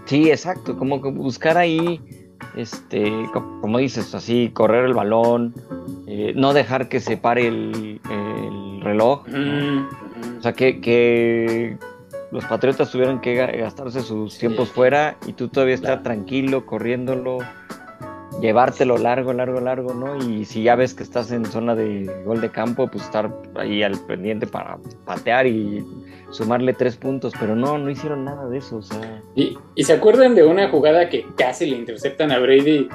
[0.06, 0.78] Sí, exacto.
[0.78, 2.00] Como buscar ahí
[2.56, 3.12] este,
[3.62, 5.54] como dices, así, correr el balón,
[6.08, 8.00] eh, no dejar que se pare el,
[8.82, 9.26] reloj.
[10.38, 11.78] O sea, que,
[12.32, 17.40] los patriotas tuvieron que gastarse sus tiempos fuera y tú todavía estar tranquilo, corriéndolo,
[18.42, 20.16] llevártelo largo, largo, largo, ¿no?
[20.16, 23.84] Y si ya ves que estás en zona de gol de campo, pues estar ahí
[23.84, 25.84] al pendiente para patear y
[26.32, 28.78] sumarle tres puntos, pero no, no hicieron nada de eso.
[28.78, 29.22] O sea...
[29.36, 32.88] ¿Y, se acuerdan de una jugada que casi le interceptan a Brady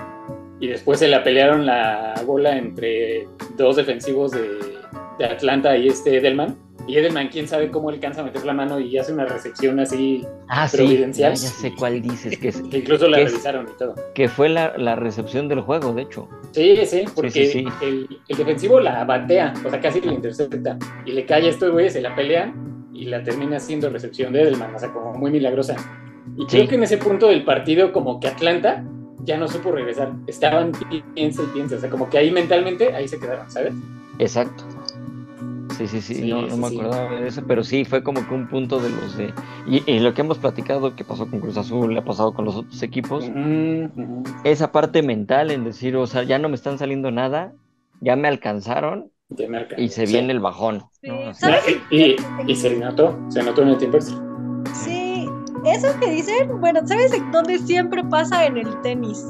[0.61, 4.75] y después se la pelearon la bola entre dos defensivos de,
[5.25, 6.57] Atlanta y este Edelman?
[6.87, 10.27] Y Edelman, quién sabe cómo alcanza a meter la mano y hace una recepción así
[10.49, 11.37] ah, providencial.
[11.37, 12.39] Sí, ya, sé cuál dices.
[12.39, 13.95] Que, incluso la revisaron y todo.
[14.15, 16.29] Que fue la, la, recepción del juego, de hecho.
[16.53, 20.79] Sí, sí, porque el, el, defensivo la batea, o sea, casi le intercepta.
[21.07, 24.43] Y le cae a estos güeyes, se la pelean y la termina siendo recepción de
[24.43, 25.77] Edelman, o sea, como muy milagrosa.
[26.37, 28.85] Y creo que en ese punto del partido, como que Atlanta
[29.25, 30.13] ya no supo regresar.
[30.27, 30.73] Estaban
[31.15, 33.73] piensa y piensa, o sea, como que ahí mentalmente, ahí se quedaron, ¿sabes?
[34.19, 34.65] Exacto.
[35.77, 38.79] Sí, sí, sí, no, me acordaba de eso, pero sí, fue como que un punto
[38.79, 39.35] de los de...
[39.67, 42.55] Y, lo que hemos platicado, que pasó con Cruz Azul, le ha pasado con los
[42.55, 43.25] otros equipos,
[44.45, 47.53] esa parte mental en decir, o sea, ya no me están saliendo nada,
[48.01, 49.11] ya me alcanzaron,
[49.77, 50.85] y se viene el bajón.
[51.91, 54.17] y, se notó, se notó en el tiempo extra.
[54.73, 55.29] Sí,
[55.65, 59.25] eso que dicen, bueno, ¿sabes dónde siempre pasa en el tenis?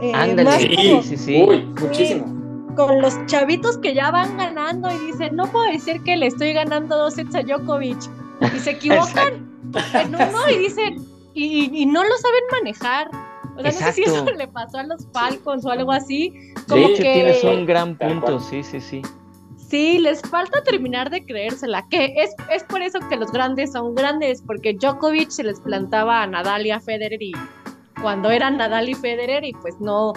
[0.00, 2.39] Eh, Ándale, sí, sí, Uy, muchísimo.
[2.86, 6.52] Con los chavitos que ya van ganando y dicen, no puedo decir que le estoy
[6.52, 7.98] ganando dos sets a Djokovic.
[8.54, 9.48] Y se equivocan.
[9.94, 13.10] en uno y dicen, y, no lo saben manejar.
[13.56, 16.32] O sea, no sé si eso le pasó a los Falcons o algo así.
[16.68, 17.12] Como de hecho, que...
[17.12, 19.02] tienes un gran punto, sí, sí, sí.
[19.56, 23.94] Sí, les falta terminar de creérsela, que es, es por eso que los grandes son
[23.94, 27.32] grandes, porque Djokovic se les plantaba a Nadal y a Federer y
[28.02, 30.12] cuando eran Nadal y Federer y pues no,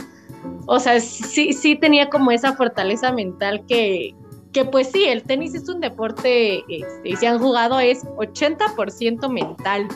[0.65, 4.15] o sea, sí, sí tenía como esa fortaleza mental que,
[4.53, 9.29] que pues sí, el tenis es un deporte, este, y si han jugado es 80%
[9.29, 9.87] mental.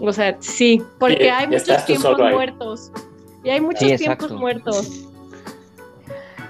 [0.00, 2.92] O sea, sí, porque hay muchos tiempos muertos.
[3.42, 5.06] Y hay muchos tiempos muertos.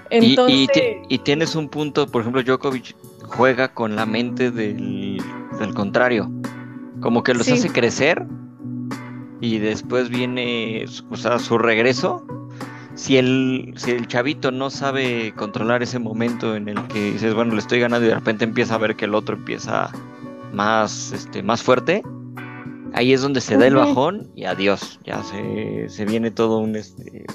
[0.09, 0.69] Entonces...
[1.09, 5.21] Y, tienes un punto, por ejemplo, Djokovic juega con la mente del,
[5.75, 6.29] contrario.
[7.01, 8.25] Como que los hace crecer
[9.39, 12.25] y después viene o sea, su regreso
[12.97, 17.53] si el, si el chavito no sabe controlar ese momento en el que dices, bueno,
[17.53, 19.91] le estoy ganando y de repente empieza a ver que el otro empieza
[20.51, 22.01] más, este, más fuerte,
[22.93, 26.75] ahí es donde se da el bajón y adiós, ya se, se viene todo un,
[26.75, 27.27] este,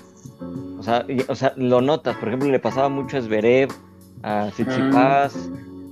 [0.78, 3.70] o sea, o sea, lo notas, por ejemplo, le pasaba mucho a Zverev,
[4.24, 5.48] a Tsitsipas,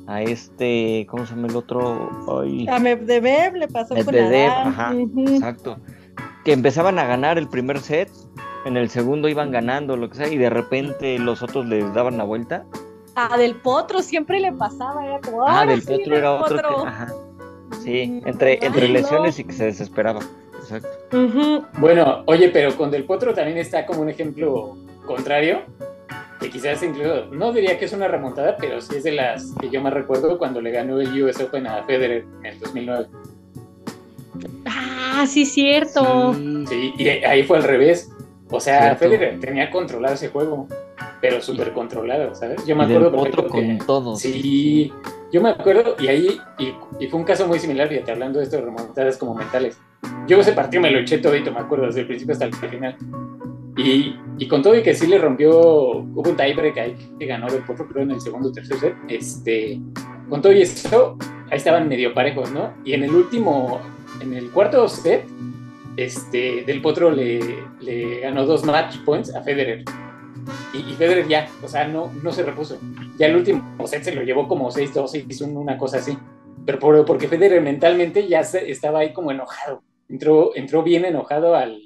[0.09, 2.11] a este, ¿cómo se llama el otro?
[2.68, 5.79] A Medvedev le pasó con Medvedev, ajá, exacto,
[6.45, 8.11] que empezaban a ganar el primer set
[8.65, 12.19] en el segundo iban ganando, lo que sea, y de repente los otros les daban
[12.19, 12.65] la vuelta.
[13.15, 15.47] Ah, del potro siempre le pasaba, era como.
[15.47, 16.89] Ah, del potro era otro que.
[16.89, 17.09] Ajá.
[17.83, 20.21] Sí, entre, entre lesiones y que se desesperaba.
[20.61, 20.89] Exacto.
[21.79, 25.63] Bueno, oye, pero con Del Potro también está como un ejemplo contrario,
[26.39, 29.71] que quizás incluso, no diría que es una remontada, pero sí es de las que
[29.71, 33.07] yo más recuerdo cuando le ganó el US Open a Federer en el 2009.
[34.67, 36.35] Ah, sí, cierto.
[36.69, 38.11] sí y ahí fue al revés.
[38.51, 40.66] O sea, Federer tenía controlado ese juego,
[41.20, 42.64] pero súper controlado, ¿sabes?
[42.66, 44.16] Yo me acuerdo otro con todo.
[44.16, 44.92] Sí,
[45.32, 48.57] yo me acuerdo, y ahí, y, fue un caso muy similar, fíjate, hablando de esto
[48.57, 49.78] de remontadas como mentales.
[50.26, 52.96] Yo ese partido me lo eché todito, me acuerdo, desde el principio hasta el final.
[53.76, 57.46] Y, y con todo y que sí le rompió, hubo un tiebreak ahí que ganó
[57.46, 58.96] el Potro, creo, en el segundo o tercer set.
[59.09, 59.80] Este,
[60.28, 61.16] con todo y eso,
[61.51, 62.72] ahí estaban medio parejos, ¿no?
[62.84, 63.80] Y en el último,
[64.20, 65.24] en el cuarto set,
[66.05, 69.84] este, Del Potro le, ganó dos match points a Federer.
[70.72, 72.78] Y, Federer ya, o sea, no, no se repuso.
[73.18, 76.16] Ya el último set se lo llevó como 6-2, hizo una cosa así.
[76.64, 79.82] Pero porque Federer mentalmente ya estaba ahí como enojado.
[80.09, 81.78] Entró, entró bien enojado al,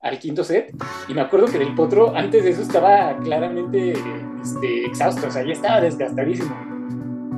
[0.00, 0.72] al quinto set.
[1.08, 3.94] Y me acuerdo que Del Potro antes de eso estaba claramente
[4.42, 6.78] este, exhausto, o sea, ya estaba desgastadísimo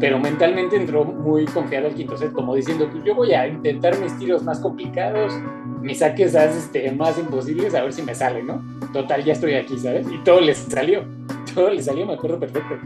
[0.00, 3.96] pero mentalmente entró muy confiado al quinto set, como diciendo, pues yo voy a intentar
[4.00, 5.34] mis tiros más complicados,
[5.80, 8.62] mis saques este, más imposibles, a ver si me sale, ¿no?
[8.92, 10.06] Total, ya estoy aquí, ¿sabes?
[10.10, 11.04] Y todo les salió,
[11.54, 12.76] todo les salió, me acuerdo perfecto.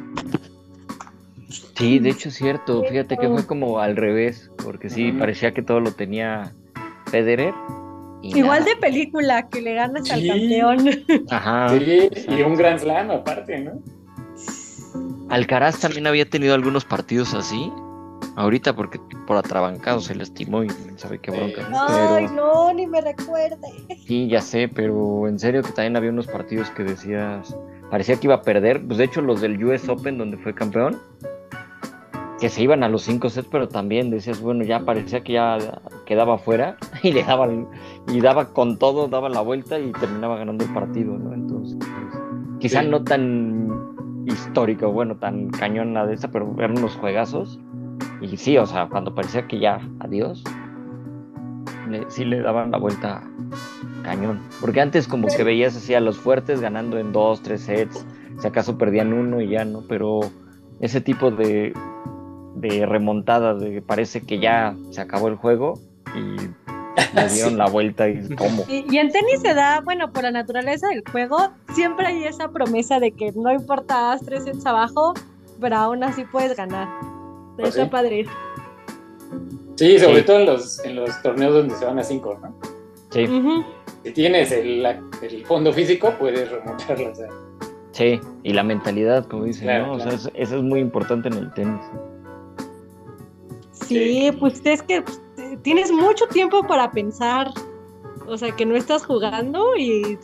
[1.76, 5.62] Sí, de hecho es cierto, fíjate que fue como al revés, porque sí, parecía que
[5.62, 6.52] todo lo tenía
[7.06, 7.52] Federer.
[8.22, 10.88] Igual de película, que le ganas al campeón.
[11.30, 11.68] Ajá.
[11.78, 13.82] Sí, y un gran slam aparte, ¿no?
[15.28, 17.70] Alcaraz también había tenido algunos partidos así.
[18.36, 21.68] Ahorita porque por atrabancado se lastimó y sabe qué bronca.
[21.88, 23.56] Ay, no, ni me recuerde.
[24.06, 27.56] Sí, ya sé, pero en serio que también había unos partidos que decías,
[27.90, 28.84] parecía que iba a perder.
[28.86, 31.00] Pues de hecho los del US Open donde fue campeón,
[32.40, 35.80] que se iban a los 5 sets, pero también decías, bueno, ya parecía que ya
[36.04, 37.68] quedaba fuera y le daban,
[38.08, 41.32] y daba con todo, daba la vuelta y terminaba ganando el partido, ¿no?
[41.32, 41.78] Entonces,
[42.58, 47.58] quizá no tan histórico, bueno, tan cañón de esa, pero eran unos juegazos.
[48.24, 50.42] Y sí, o sea, cuando parecía que ya, adiós,
[52.08, 53.22] sí le daban la vuelta
[54.02, 54.40] cañón.
[54.60, 58.06] Porque antes como que veías así a los fuertes ganando en dos, tres sets,
[58.40, 60.20] si acaso perdían uno y ya no, pero
[60.80, 61.74] ese tipo de,
[62.56, 65.78] de remontada de parece que ya se acabó el juego
[66.14, 66.36] y
[67.14, 68.64] le dieron la vuelta y cómo.
[68.68, 73.00] Y, en tenis se da, bueno, por la naturaleza del juego, siempre hay esa promesa
[73.00, 75.12] de que no importa tres sets abajo,
[75.60, 76.88] pero aún así puedes ganar.
[77.56, 78.26] Pues Está padre.
[79.76, 82.54] Sí, sobre todo en los, en los torneos donde se van a cinco, ¿no?
[83.10, 83.26] Sí.
[84.04, 87.10] Si tienes el, el, fondo físico, puedes remontarlo.
[87.10, 87.28] O sea.
[87.92, 89.94] Sí, y la mentalidad, como dicen, ¿no?
[89.94, 91.80] O sea, eso, es muy importante en el tenis.
[93.72, 95.20] Sí, pues es que pues,
[95.62, 97.50] tienes mucho tiempo para pensar.
[98.26, 100.18] O sea, que no estás jugando y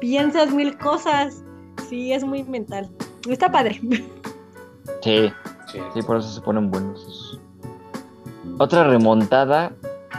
[0.00, 1.42] piensas mil cosas.
[1.88, 2.88] Sí, es muy mental.
[3.28, 3.80] Está padre.
[5.02, 5.30] Sí,
[5.72, 7.40] sí, por eso se ponen buenos.
[8.58, 9.72] Otra remontada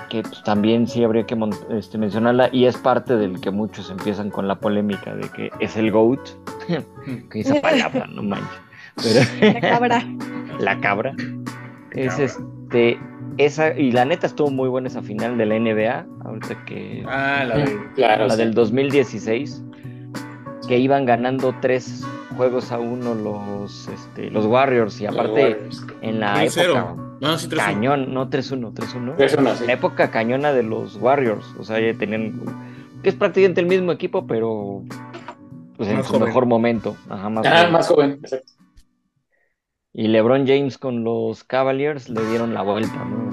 [0.09, 1.37] que pues, también sí habría que
[1.71, 5.77] este, mencionarla y es parte del que muchos empiezan con la polémica de que es
[5.77, 6.19] el GOAT.
[7.29, 9.41] que esa palabra, no manches.
[9.41, 10.03] la cabra.
[10.59, 11.15] la cabra.
[11.91, 12.99] Es este
[13.37, 17.03] esa, y la neta estuvo muy buena esa final de la NBA, ahorita que...
[17.07, 19.63] Ah, la, claro, la del 2016,
[20.67, 22.05] que iban ganando tres
[22.39, 25.61] juegos a uno los, este, los Warriors, y aparte
[25.99, 26.95] en la época...
[27.19, 29.17] No, sí, cañón, no 3-1, 3-1.
[29.17, 32.39] 3-1, La época cañona de los Warriors, o sea, ya tenían...
[33.03, 34.83] que es prácticamente el mismo equipo, pero
[35.75, 36.95] pues en su mejor momento.
[37.09, 38.53] Ajá, más, ah, más joven, exacto.
[39.91, 43.31] Y LeBron James con los Cavaliers le dieron la vuelta, ¿no?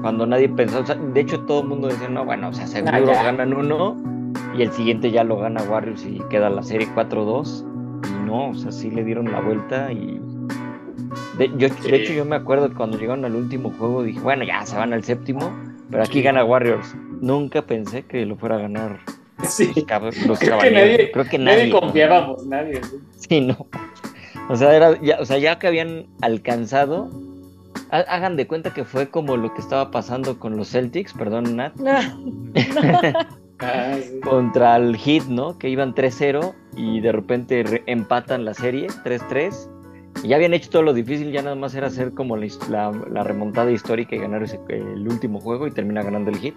[0.00, 3.22] Cuando nadie pensó, de hecho todo el mundo decía, no, bueno, o sea, seguro ah,
[3.22, 4.15] ganan uno
[4.56, 7.64] y el siguiente ya lo gana Warriors y queda la serie 4-2.
[8.04, 10.20] Y no, o sea, sí le dieron la vuelta y...
[11.38, 14.44] De, yo, de hecho yo me acuerdo que cuando llegaron al último juego dije, bueno,
[14.44, 15.52] ya se van al séptimo,
[15.90, 16.94] pero aquí gana Warriors.
[17.20, 19.00] Nunca pensé que lo fuera a ganar
[19.48, 19.72] Sí.
[20.26, 22.80] Los, creo, que nadie, creo que nadie, confiábamos, nadie.
[23.16, 23.66] Sí, no.
[24.48, 27.10] O sea, era, ya, o sea, ya que habían alcanzado,
[27.90, 31.74] hagan de cuenta que fue como lo que estaba pasando con los Celtics, perdón, Nat.
[33.58, 35.58] Ah, Contra el Heat, ¿no?
[35.58, 39.70] Que iban 3-0 y de repente empatan la serie 3-3.
[40.22, 43.22] Y ya habían hecho todo lo difícil, ya nada más era hacer como la, la,
[43.22, 46.54] remontada histórica y ganar ese, el último juego y termina ganando el Heat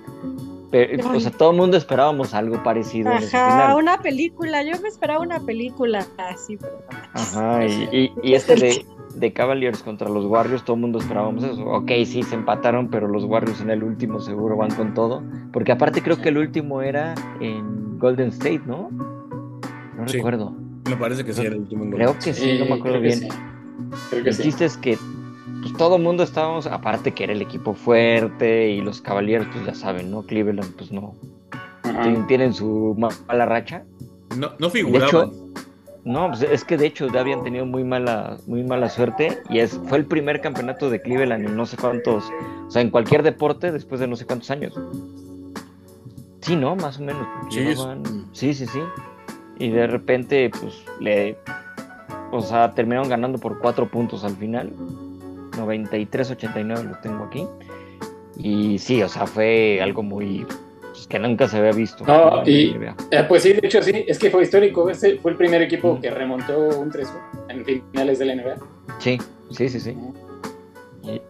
[0.71, 3.11] o sea, todo el mundo esperábamos algo parecido.
[3.11, 4.63] Ajá, una película.
[4.63, 6.81] Yo me esperaba una película así, pero
[7.13, 8.85] Ajá, y, y, este de,
[9.15, 11.63] de, Cavaliers contra los Warriors, todo el mundo esperábamos eso.
[11.65, 15.23] Ok, sí, se empataron, pero los Warriors en el último seguro van con todo.
[15.51, 18.89] Porque aparte creo que el último era en Golden State, ¿no?
[18.91, 20.55] No recuerdo.
[20.89, 21.89] Me parece que sí era el último.
[21.95, 23.27] Creo que sí, no me acuerdo bien.
[24.09, 24.97] Creo que el chiste es que
[25.61, 29.65] pues todo el mundo estábamos, aparte que era el equipo fuerte y los caballeros, pues
[29.65, 30.23] ya saben, ¿no?
[30.23, 31.15] Cleveland, pues no.
[32.27, 32.95] Tienen, su
[33.27, 33.83] mala racha.
[34.37, 35.31] No, no figuraban.
[36.05, 39.59] No, pues es que de hecho ya habían tenido muy mala, muy mala suerte y
[39.59, 42.23] es, fue el primer campeonato de Cleveland en no sé cuántos,
[42.67, 44.73] o sea, en cualquier deporte después de no sé cuántos años.
[46.41, 46.75] Sí, ¿no?
[46.75, 47.27] Más o menos.
[47.49, 47.75] Sí,
[48.33, 48.79] sí, sí, sí.
[49.59, 51.37] Y de repente, pues, le,
[52.31, 54.71] o sea, terminaron ganando por cuatro puntos al final.
[55.51, 57.45] 93-89 lo tengo aquí.
[58.37, 60.45] Y sí, o sea, fue algo muy
[60.99, 62.03] pues, que nunca se había visto.
[62.05, 62.75] No, y,
[63.11, 64.89] eh, pues sí, de hecho sí, es que fue histórico.
[64.89, 67.07] Este fue el primer equipo que remontó un 3
[67.49, 68.55] en finales de la NBA.
[68.99, 69.17] Sí,
[69.51, 69.97] sí, sí, sí.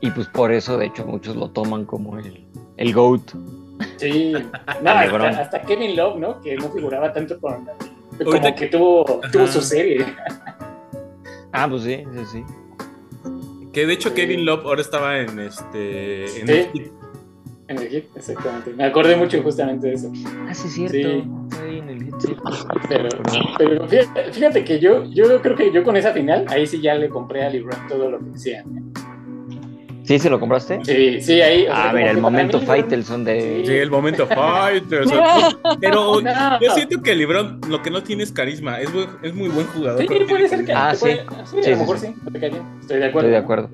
[0.01, 2.45] Y, pues por eso, de hecho, muchos lo toman como el,
[2.78, 3.32] el GOAT.
[3.97, 4.34] Sí,
[4.82, 6.41] no, hasta, Kevin Love, ¿no?
[6.41, 7.70] Que no figuraba tanto con.
[8.24, 10.05] Como que tuvo, tuvo su serie.
[11.53, 12.43] Ah, pues sí, sí, sí.
[13.72, 16.41] Que de hecho Kevin Love ahora estaba en este.
[16.41, 16.91] En sí.
[17.70, 18.74] En el hit, exactamente.
[18.74, 20.11] Me acordé mucho justamente de eso.
[20.47, 20.97] Ah, sí, cierto.
[20.97, 21.78] Sí.
[21.78, 22.36] en el hit, sí.
[22.89, 23.09] Pero,
[23.59, 23.88] pero
[24.34, 27.45] fíjate, que yo, yo creo que yo con esa final, ahí sí ya le compré
[27.45, 28.91] a LeBron todo lo que decían.
[30.10, 30.80] ¿Sí se lo compraste?
[30.84, 31.68] Sí, sí, ahí.
[31.72, 33.62] ah, mira, el momento Faitelson de.
[33.64, 35.20] Sí, el momento Faitelson.
[35.80, 36.22] Pero
[36.60, 38.82] yo siento que LeBron lo que no tiene es carisma.
[38.82, 38.89] Es,
[39.22, 40.01] es muy buen jugador.
[40.01, 40.74] Sí, puede ser que.
[40.74, 41.12] Ah, sí.
[41.45, 42.07] sí, a lo mejor sí.
[42.26, 43.20] Estoy de acuerdo.
[43.20, 43.70] Estoy de acuerdo.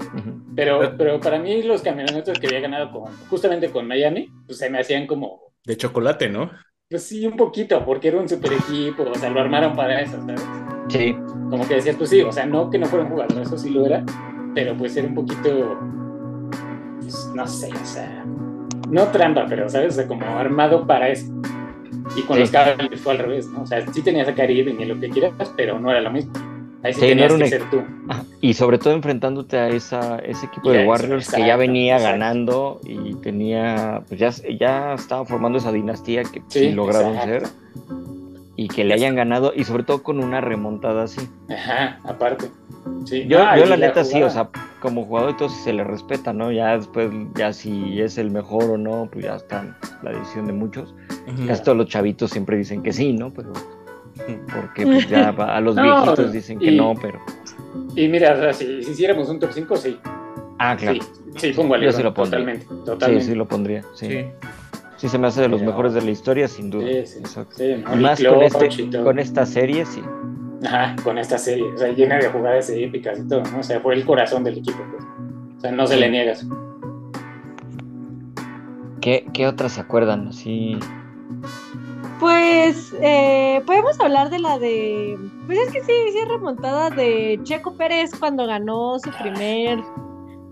[0.54, 4.70] pero, pero para mí, los campeonatos que había ganado con, justamente con Miami, pues se
[4.70, 5.54] me hacían como.
[5.64, 6.52] De chocolate, ¿no?
[6.90, 9.04] Pues sí, un poquito, porque era un super equipo.
[9.04, 10.46] O sea, lo armaron para eso, ¿sabes?
[10.90, 11.16] Sí.
[11.50, 13.86] Como que decías, pues sí, o sea, no que no fueran jugadores, eso sí lo
[13.86, 14.04] era.
[14.54, 15.80] Pero pues era un poquito
[17.34, 18.26] no sé, o sea,
[18.90, 19.94] no trampa, pero, ¿sabes?
[19.94, 21.32] O sea, como armado para eso.
[22.16, 23.64] Y con los cables fue al revés, ¿no?
[23.64, 26.32] O sea, sí tenías a Caribe y lo que quieras, pero no era lo mismo.
[26.84, 27.82] Ahí sí, tenías que ser tú.
[28.42, 33.16] Y sobre todo enfrentando a esa, ese equipo de Warriors que ya venía ganando y
[33.16, 34.30] tenía, pues ya,
[34.60, 37.44] ya estaba formando esa dinastía que sí, lograron ser
[38.56, 41.22] y que le hayan ganado y sobre todo con una remontada así.
[41.50, 42.50] Ajá, aparte.
[43.06, 43.26] Sí.
[43.28, 44.50] Yo, yo la neta sí, o sea,
[44.80, 46.52] como jugador y todo se le respeta, ¿no?
[46.52, 50.54] Ya después, ya si es el mejor o no, pues ya está la decisión de
[50.54, 50.94] muchos.
[51.48, 53.34] Casi todos los chavitos siempre dicen que sí, ¿no?
[53.34, 53.52] Pero
[54.54, 57.20] porque pues ya a los viejitos dicen que no, pero...
[57.96, 59.98] Y mira, si, hiciéramos un top 5, sí.
[60.60, 61.00] Ah, claro.
[61.38, 62.40] Sí, sí pongo Yo sí lo pondría.
[62.40, 63.24] Totalmente, totalmente.
[63.24, 64.08] Sí, sí lo pondría, sí.
[64.08, 64.26] sí.
[64.98, 66.88] Se me hace de los mejores de la historia, sin duda.
[67.06, 67.64] Sí, sí.
[67.64, 70.02] y más con, este, con esta serie, sí.
[70.66, 73.60] Ajá, con esta serie, o sea, llena de jugadas épicas y todo, ¿no?
[73.60, 75.04] O sea, fue el corazón del equipo, pues.
[75.58, 76.46] O sea, no se le niegas.
[79.02, 80.34] ¿Qué, ¿Qué otras se acuerdan?
[80.34, 80.80] Sí.
[82.20, 85.18] Pues eh, podemos hablar de la de.
[85.46, 89.80] Pues es que sí, sí, remontada de Checo Pérez cuando ganó su primer.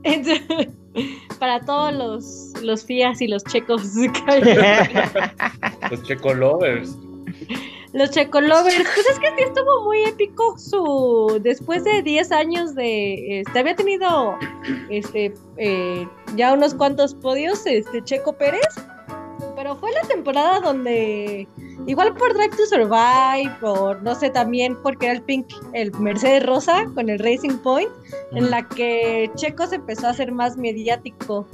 [1.40, 3.96] Para todos los, los FIAs y los checos.
[5.90, 6.98] los checo lovers.
[7.94, 11.40] Los Checo Lovers, pues es que sí estuvo muy épico su.
[11.44, 13.42] Después de 10 años de.
[13.42, 14.36] Este, había tenido
[14.90, 18.66] este eh, ya unos cuantos podios, este Checo Pérez.
[19.64, 21.48] Pero fue la temporada donde.
[21.88, 26.46] Igual por Drive to Survive, por no sé, también porque era el Pink, el Mercedes
[26.46, 27.90] Rosa con el Racing Point,
[28.34, 31.48] en la que Checo se empezó a hacer más mediático.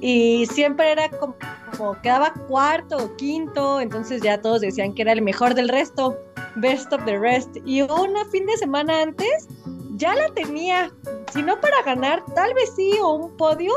[0.00, 5.22] Y siempre era como quedaba cuarto o quinto, entonces ya todos decían que era el
[5.22, 6.16] mejor del resto,
[6.54, 7.56] best of the rest.
[7.64, 9.48] Y una fin de semana antes
[9.96, 10.92] ya la tenía,
[11.32, 13.72] si no para ganar, tal vez sí, o un podio,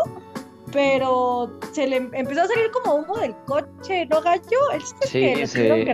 [0.72, 4.60] pero se le empezó a salir como humo del coche, ¿no, Gallo?
[5.06, 5.34] sí,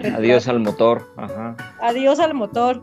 [0.08, 1.08] adiós al motor,
[1.82, 2.82] Adiós al motor.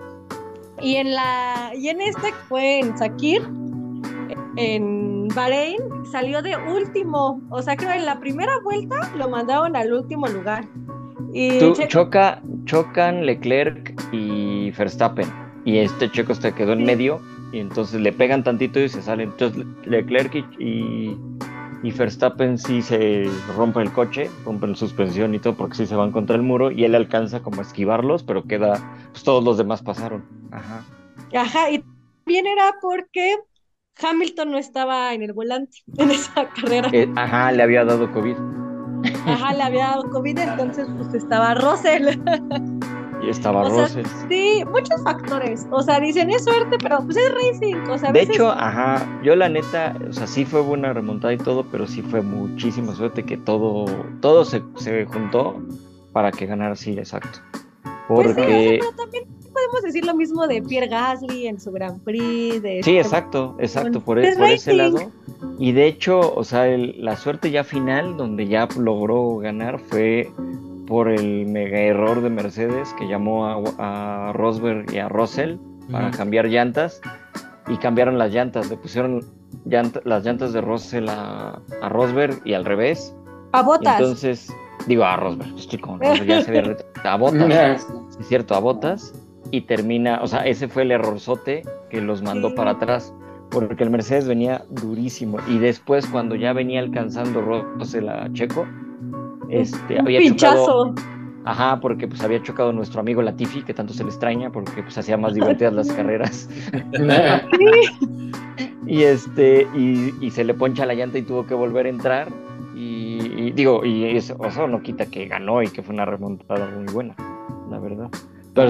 [0.80, 3.42] Y en la y en este fue en Sakir,
[4.56, 5.78] en Bahrein
[6.10, 7.40] salió de último.
[7.50, 10.64] O sea, que en la primera vuelta lo mandaron al último lugar.
[11.32, 15.28] Y choca, chocan Leclerc y Verstappen.
[15.64, 17.20] Y este Checo se quedó en medio.
[17.52, 19.30] Y entonces le pegan tantito y se salen.
[19.30, 21.18] Entonces Leclerc y, y,
[21.90, 26.12] Verstappen sí se rompen el coche, rompen la suspensión y todo porque sí se van
[26.12, 26.70] contra el muro.
[26.70, 28.80] Y él alcanza como a esquivarlos, pero queda.
[29.10, 30.24] Pues todos los demás pasaron.
[30.52, 30.84] Ajá.
[31.34, 31.82] Ajá, y
[32.24, 33.36] bien era porque
[34.00, 36.88] Hamilton no estaba en el volante en esa carrera.
[36.92, 38.36] Eh, ajá, le había dado COVID.
[39.26, 42.18] Ajá, le había dado COVID, entonces pues estaba Russell.
[43.22, 44.04] Y estaba Russell.
[44.28, 45.66] sí, muchos factores.
[45.70, 47.76] O sea, dicen es suerte, pero pues es racing.
[47.88, 51.38] O sea, de hecho, ajá, yo la neta, o sea, sí fue buena remontada y
[51.38, 53.84] todo, pero sí fue muchísima suerte que todo,
[54.20, 55.62] todo se, se juntó
[56.12, 57.38] para que ganara, sí, exacto.
[58.08, 58.78] Porque.
[58.80, 62.62] Pues sí, también podemos decir lo mismo de Pierre Gasly en su Grand Prix.
[62.62, 64.98] De sí, exacto, exacto, por, e, por ese lado.
[65.58, 70.30] Y de hecho, o sea, la suerte ya final, donde ya logró ganar, fue
[70.92, 75.56] por el mega error de Mercedes que llamó a, Rosberg y a Russell
[75.90, 77.00] para cambiar llantas
[77.66, 79.24] y cambiaron las llantas, le pusieron
[79.64, 83.16] las llantas de Russell a, Rosberg y al revés.
[83.52, 84.00] A botas.
[84.00, 84.54] Entonces,
[84.86, 87.86] digo a Rosberg, estoy con ya se a botas,
[88.20, 89.14] es cierto, a botas
[89.50, 93.14] y termina, o sea, ese fue el errorzote que los mandó para atrás,
[93.50, 98.66] porque el Mercedes venía durísimo y después cuando ya venía alcanzando Russell a Checo,
[99.52, 100.94] este, había pinchazo.
[101.44, 104.96] Ajá, porque pues había chocado nuestro amigo Latifi, que tanto se le extraña, porque pues
[104.96, 106.48] hacía más divertidas las carreras.
[108.86, 112.28] y este, y, se le poncha la llanta y tuvo que volver a entrar.
[112.74, 114.36] Y, digo, y eso
[114.68, 117.14] no quita que ganó y que fue una remontada muy buena,
[117.70, 118.08] la verdad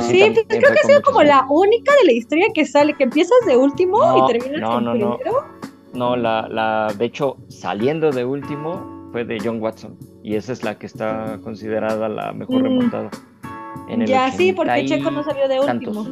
[0.01, 3.05] sí, pues, creo que ha sido como la única de la historia que sale, que
[3.05, 5.45] empiezas de último y terminas no, en no, primero.
[5.95, 9.97] No, la, la, de hecho, saliendo de último fue de John Watson.
[10.23, 12.65] Y esa es la que está considerada la mejor mm.
[12.65, 13.11] remontada.
[14.07, 16.07] ya, sí, porque Checo no salió de último.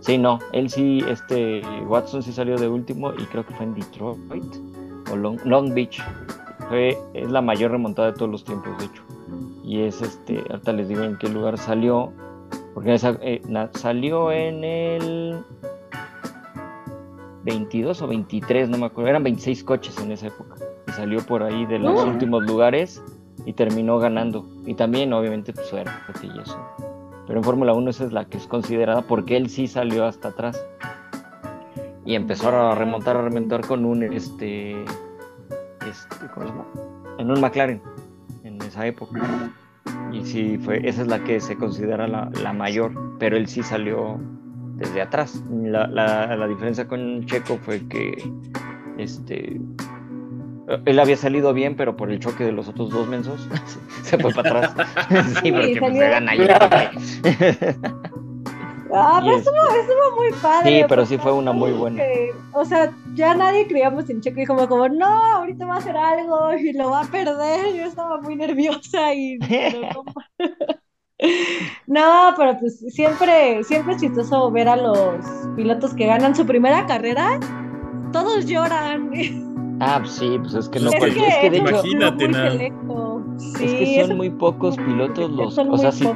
[0.00, 3.74] Sí, no, él sí, este, Watson sí salió de último y creo que fue en
[3.74, 4.56] Detroit
[5.12, 6.02] o Long, Long Beach.
[6.68, 9.02] Fue, es la mayor remontada de todos los tiempos, de hecho.
[9.62, 12.12] Y es este, ahorita les digo en qué lugar salió
[12.74, 13.42] porque eh,
[13.74, 15.44] salió en el
[17.44, 19.10] 22 o 23, no me acuerdo.
[19.10, 20.56] Eran 26 coches en esa época.
[20.92, 23.02] Salió por ahí de los últimos lugares
[23.46, 24.46] y terminó ganando.
[24.66, 26.58] Y también, obviamente, pues suerte y eso.
[27.26, 30.28] Pero en Fórmula 1 esa es la que es considerada porque él sí salió hasta
[30.28, 30.64] atrás.
[32.04, 34.82] Y empezó a remontar, a remontar con un este.
[34.82, 36.66] este ¿Cómo se llama?
[37.18, 37.82] En un McLaren.
[38.44, 39.52] En esa época
[40.12, 44.20] y sí fue, esa es la que se considera la, mayor, pero él sí salió
[44.76, 45.42] desde atrás.
[45.50, 48.30] La, la, diferencia con Checo fue que
[48.98, 49.60] este
[50.84, 53.48] él había salido bien, pero por el choque de los otros dos mensos
[54.02, 54.88] se fue para atrás.
[55.42, 56.40] sí, porque pues eran ahí.
[58.94, 60.80] Ah, pero estuvo, estuvo, muy padre.
[60.80, 62.02] Sí, pero sí fue una muy buena.
[62.52, 65.96] o sea, ya nadie creíamos en Checo y como, como, no, ahorita va a hacer
[65.96, 67.74] algo y lo va a perder.
[67.74, 69.38] Yo estaba muy nerviosa y...
[71.86, 75.24] no, pero pues siempre, siempre es chistoso ver a los
[75.56, 77.40] pilotos que ganan su primera carrera.
[78.12, 79.10] Todos lloran.
[79.84, 82.72] Ah, pues sí, pues es que no es que, es que de hecho, imagínate,
[83.60, 85.58] es que son muy pocos pilotos los.
[85.58, 86.08] O sea, si,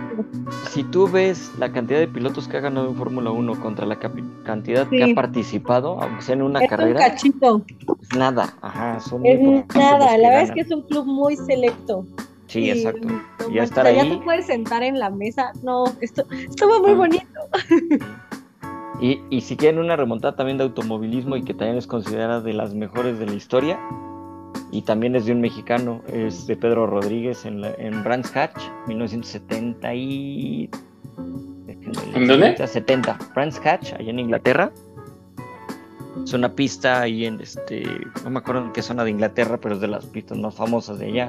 [0.71, 3.99] si, tú ves la cantidad de pilotos que ha ganado en Fórmula 1 contra la
[3.99, 7.01] cantidad que ha participado, aunque sea en una es carrera.
[7.01, 7.63] Un cachito.
[8.17, 9.41] nada, ajá, son es
[9.75, 12.07] nada, la verdad es que es un club muy selecto.
[12.47, 13.09] Sí, exacto.
[13.53, 13.97] Ya estar ahí.
[13.97, 15.51] Ya te puedes sentar en la mesa.
[15.65, 17.27] No, esto estuvo muy bonito.
[19.01, 22.53] Y, y si quieren una remontada también de automovilismo y que también es considerada de
[22.53, 23.79] las mejores de la historia,
[24.71, 29.95] y también es de un mexicano, es de Pedro Rodríguez en, en Brands Hatch, 1970
[29.95, 30.71] y...
[32.15, 32.57] ¿En dónde?
[32.67, 33.19] 70.
[33.35, 34.73] Brands Hatch, allá en Inglaterra.
[36.25, 37.85] Es una pista ahí en este,
[38.25, 40.99] no me acuerdo en qué zona de Inglaterra, pero es de las pistas más famosas
[40.99, 41.29] de allá.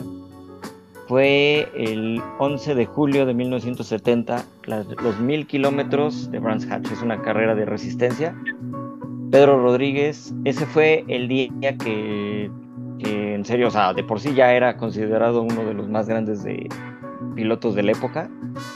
[1.07, 6.91] Fue el 11 de julio de 1970, los mil kilómetros de Brands Hatch.
[6.91, 8.35] Es una carrera de resistencia.
[9.31, 12.51] Pedro Rodríguez, ese fue el día que,
[12.99, 16.09] que, en serio, o sea, de por sí ya era considerado uno de los más
[16.09, 16.67] grandes de
[17.35, 18.29] pilotos de la época.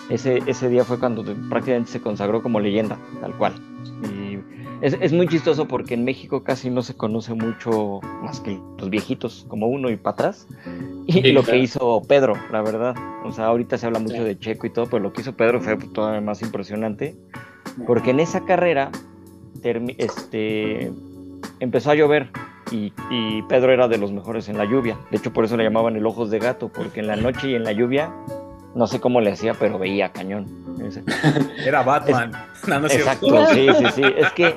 [0.09, 3.53] Ese, ese día fue cuando prácticamente se consagró como leyenda, tal cual.
[4.82, 9.45] Es, muy chistoso porque en México casi no se conoce mucho más que los viejitos,
[9.47, 10.47] como uno y patas.
[11.05, 12.95] Y lo que hizo Pedro, la verdad.
[13.23, 15.61] O sea, ahorita se habla mucho de Checo y todo, pero lo que hizo Pedro
[15.61, 17.15] fue todavía más impresionante.
[17.86, 18.91] Porque en esa carrera
[19.97, 20.91] este,
[21.59, 22.29] empezó a llover
[22.71, 24.97] y, y, Pedro era de los mejores en la lluvia.
[25.11, 27.55] De hecho, por eso le llamaban el ojos de gato, porque en la noche y
[27.55, 28.11] en la lluvia
[28.74, 30.47] no sé cómo le hacía, pero veía cañón.
[31.65, 32.32] Era Batman.
[32.89, 34.03] exacto, sí, sí, sí.
[34.17, 34.55] Es que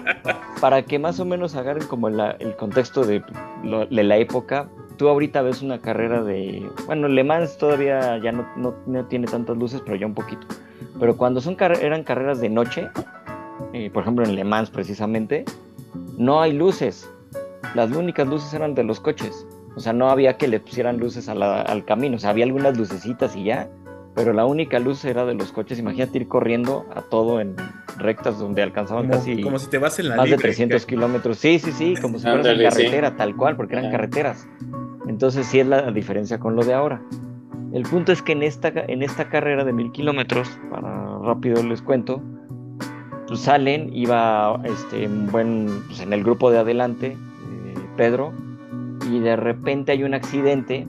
[0.60, 3.22] para que más o menos agarren como el contexto de,
[3.62, 6.68] la época, tú ahorita ves una carrera de.
[6.86, 8.46] Bueno, Le Mans todavía ya no,
[8.86, 10.46] no, tiene tantas luces, pero ya un poquito.
[10.98, 12.88] Pero cuando son eran carreras de noche,
[13.72, 15.44] eh, por ejemplo en Le Mans precisamente,
[16.16, 17.10] no hay luces.
[17.74, 19.46] Las únicas luces eran de los coches.
[19.76, 22.14] O sea, no había que le pusieran luces al camino.
[22.14, 23.68] O sea, había algunas lucecitas y ya
[24.14, 25.78] pero la única luz era de los coches.
[25.78, 27.56] Imagínate ir corriendo a todo en
[27.98, 31.38] rectas donde alcanzaban casi como si te vas en la más de 300 kilómetros.
[31.38, 34.48] Sí, sí, sí, como si fueras en carretera, tal cual, porque eran carreteras.
[35.08, 37.02] Entonces sí es la diferencia con lo de ahora.
[37.72, 41.82] El punto es que en esta, en esta carrera de mil kilómetros, para rápido les
[41.82, 42.22] cuento,
[43.26, 48.32] pues salen, iba este, buen, pues en el grupo de adelante, eh, Pedro,
[49.10, 50.86] y de repente hay un accidente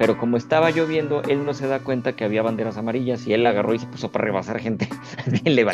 [0.00, 3.46] pero como estaba lloviendo, él no se da cuenta que había banderas amarillas y él
[3.46, 4.88] agarró y se puso para rebasar gente.
[5.44, 5.66] le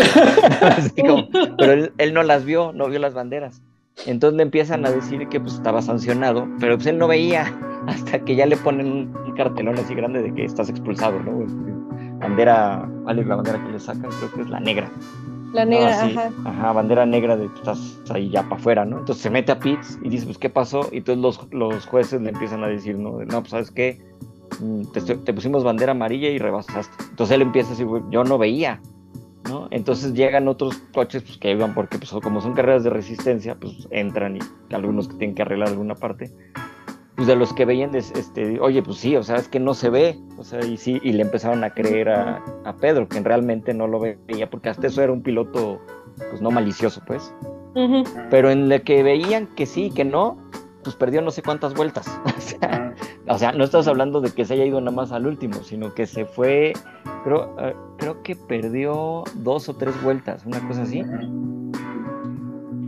[1.57, 3.63] pero él, no las vio, no vio las banderas.
[4.05, 7.57] Entonces le empiezan a decir que pues estaba sancionado, pero pues él no veía
[7.87, 11.47] hasta que ya le ponen un cartelón así grande de que estás expulsado, ¿no?
[12.19, 14.11] Bandera, ¿cuál es la bandera que le sacan?
[14.11, 14.91] Creo que es la negra.
[15.53, 16.31] La negra, ajá.
[16.45, 18.99] Ajá, bandera negra de estás ahí ya para afuera, ¿no?
[18.99, 20.89] Entonces se mete a pits y dice, pues, ¿qué pasó?
[20.93, 24.01] Y entonces los, los jueces le empiezan a decir, no, no, pues, ¿sabes qué?
[24.61, 27.05] Mm, te, pusimos bandera amarilla y rebasaste.
[27.11, 28.81] Entonces él empieza a decir, yo no veía,
[29.49, 29.69] ¿no?
[29.71, 33.89] Entonces llegan otros coches pues, que iban porque pues, como son carreras de resistencia, pues
[33.91, 36.33] entran y algunos que tienen que arreglar alguna parte.
[37.17, 39.89] Pues de los que veían, este, oye, pues sí, o sea, es que no se
[39.89, 43.73] ve, o sea, y sí, y le empezaron a creer a, a Pedro, que realmente
[43.73, 45.81] no lo veía, porque hasta eso era un piloto,
[46.31, 47.35] pues no malicioso, pues.
[48.31, 50.39] Pero en el que veían que sí, que no,
[50.83, 52.07] pues perdió no sé cuántas vueltas.
[53.29, 55.93] o, sea, no estamos hablando de que se haya ido nada más al último, sino
[55.95, 56.73] que se fue,
[57.25, 61.03] creo, eh, creo que perdió dos o tres vueltas, una cosa así.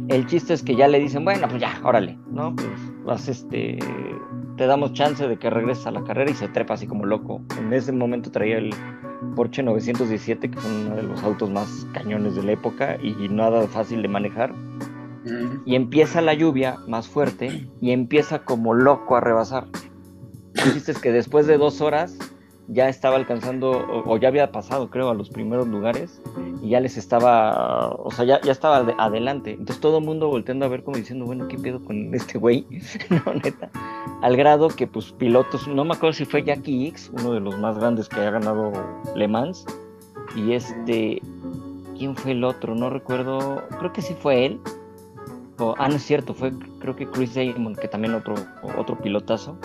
[0.08, 2.54] El chiste es que ya le dicen, bueno, pues ya, órale, ¿no?
[2.56, 3.78] Pues vas, este,
[4.56, 7.40] te damos chance de que regreses a la carrera y se trepa así como loco.
[7.58, 8.72] En ese momento traía el
[9.34, 13.66] Porsche 917, que fue uno de los autos más cañones de la época y nada
[13.66, 14.52] fácil de manejar
[15.64, 19.66] y empieza la lluvia más fuerte y empieza como loco a rebasar.
[20.64, 22.16] Dijiste que después de dos horas
[22.68, 23.70] ya estaba alcanzando,
[24.06, 26.20] o, ya había pasado, creo, a los primeros lugares
[26.62, 29.52] y ya les estaba, o sea, ya, ya estaba adelante.
[29.52, 32.66] Entonces todo el mundo volteando a ver como diciendo, bueno, ¿qué pedo con este güey?
[33.10, 33.70] no, neta.
[34.22, 37.58] Al grado que, pues, pilotos, no me acuerdo si fue Jackie X, uno de los
[37.58, 38.72] más grandes que ha ganado
[39.14, 39.64] Le Mans,
[40.36, 41.22] y este,
[41.96, 42.74] ¿quién fue el otro?
[42.74, 44.60] No recuerdo, creo que sí fue él
[45.78, 48.34] ah, no es cierto, fue creo que Chris Damon, que también otro,
[48.76, 49.58] otro pilotazo.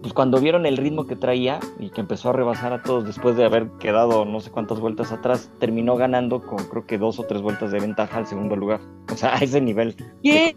[0.00, 3.36] Pues cuando vieron el ritmo que traía y que empezó a rebasar a todos después
[3.36, 7.24] de haber quedado no sé cuántas vueltas atrás, terminó ganando con creo que dos o
[7.24, 8.80] tres vueltas de ventaja al segundo lugar.
[9.12, 9.96] O sea, a ese nivel.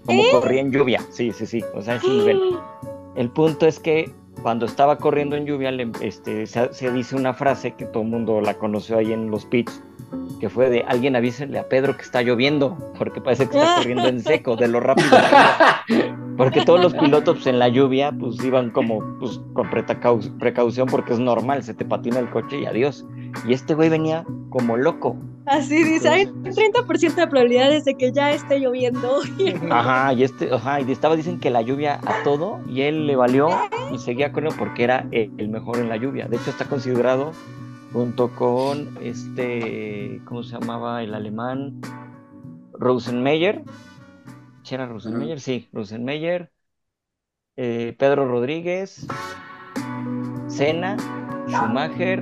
[0.06, 1.02] Como corría en lluvia.
[1.10, 1.64] Sí, sí, sí.
[1.74, 2.39] O sea, a ese nivel.
[3.16, 4.12] El punto es que
[4.42, 5.72] cuando estaba corriendo en lluvia,
[6.02, 9.82] este, se, dice una frase que todo el mundo la conoció ahí en los pits,
[10.39, 14.08] que fue de alguien avísenle a Pedro que está lloviendo, porque parece que está corriendo
[14.08, 15.18] en seco, de lo rápido.
[16.44, 21.20] Porque todos los pilotos en la lluvia pues iban como pues, con precaución porque es
[21.20, 23.06] normal, se te patina el coche y adiós.
[23.48, 25.16] Y este güey venía como loco.
[25.46, 29.20] Así dice, hay un 30% de probabilidades de que ya esté lloviendo.
[29.70, 33.16] Ajá, y este, ajá, y estaba dicen que la lluvia a todo y él le
[33.16, 33.50] valió
[33.92, 36.28] y seguía con él porque era el mejor en la lluvia.
[36.28, 37.34] De hecho está considerado
[37.94, 41.04] junto con este, ¿cómo se llamaba?
[41.04, 41.82] El alemán
[42.74, 43.64] Rosenmeyer.
[44.72, 45.41] ¿Sí era Rosenmeyer?
[45.41, 46.49] Sí, Rosenmeyer.
[47.57, 49.05] Eh, Pedro Rodríguez,
[50.47, 50.95] Senna,
[51.49, 52.22] Schumacher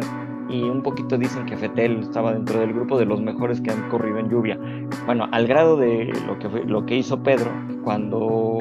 [0.50, 3.88] y un poquito dicen que Fetel estaba dentro del grupo de los mejores que han
[3.90, 4.60] corrido en lluvia.
[5.06, 7.52] Bueno, al grado de lo que, lo que hizo Pedro
[7.84, 8.58] cuando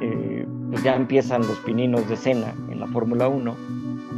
[0.00, 3.56] eh, pues ya empiezan los pininos de cena en la Fórmula 1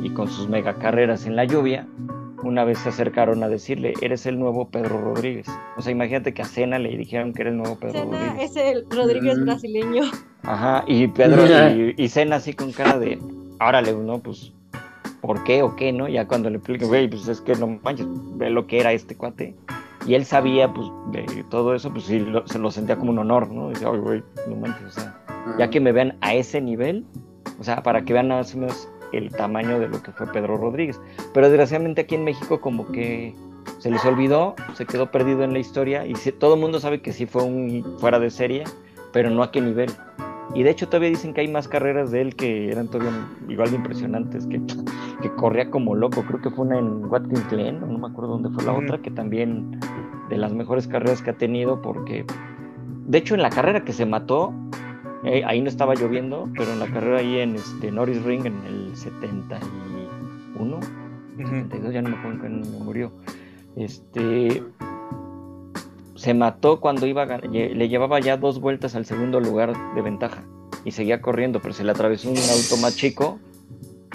[0.02, 1.88] y con sus mega carreras en la lluvia,
[2.44, 5.46] una vez se acercaron a decirle, eres el nuevo Pedro Rodríguez.
[5.76, 8.50] O sea, imagínate que a Cena le dijeron que era el nuevo Pedro Rodríguez.
[8.50, 9.44] es el Rodríguez mm.
[9.44, 10.02] brasileño.
[10.42, 13.18] Ajá, y Pedro y, y Cena así con cara de,
[13.60, 14.18] órale, ¿no?
[14.18, 14.52] Pues
[15.24, 16.06] por qué o qué, ¿no?
[16.06, 19.16] Ya cuando le expliqué, güey, pues es que no manches, ve lo que era este
[19.16, 19.54] cuate.
[20.06, 23.50] Y él sabía, pues, de todo eso, pues sí, se lo sentía como un honor,
[23.50, 23.70] ¿no?
[23.70, 25.18] Dice, oye, güey, no manches, o sea,
[25.58, 27.06] ya que me vean a ese nivel,
[27.58, 30.56] o sea, para que vean más o menos el tamaño de lo que fue Pedro
[30.56, 31.00] Rodríguez.
[31.32, 33.34] Pero desgraciadamente aquí en México como que
[33.78, 37.12] se les olvidó, se quedó perdido en la historia y todo el mundo sabe que
[37.12, 38.64] sí fue un fuera de serie,
[39.12, 39.90] pero no a qué nivel.
[40.54, 43.12] Y de hecho todavía dicen que hay más carreras de él que eran todavía
[43.48, 44.60] igual de impresionantes, que,
[45.22, 46.22] que corría como loco.
[46.22, 49.10] Creo que fue una en Watkins Glen, no me acuerdo dónde fue la otra, que
[49.10, 49.80] también
[50.28, 52.24] de las mejores carreras que ha tenido, porque
[53.06, 54.52] de hecho en la carrera que se mató,
[55.24, 58.64] eh, ahí no estaba lloviendo, pero en la carrera ahí en este, Norris Ring en
[58.66, 60.80] el 71,
[61.36, 63.12] 72, ya no me acuerdo en qué murió.
[63.76, 64.62] Este,
[66.14, 70.44] se mató cuando iba le llevaba ya dos vueltas al segundo lugar de ventaja
[70.84, 73.38] y seguía corriendo, pero se le atravesó un auto más chico,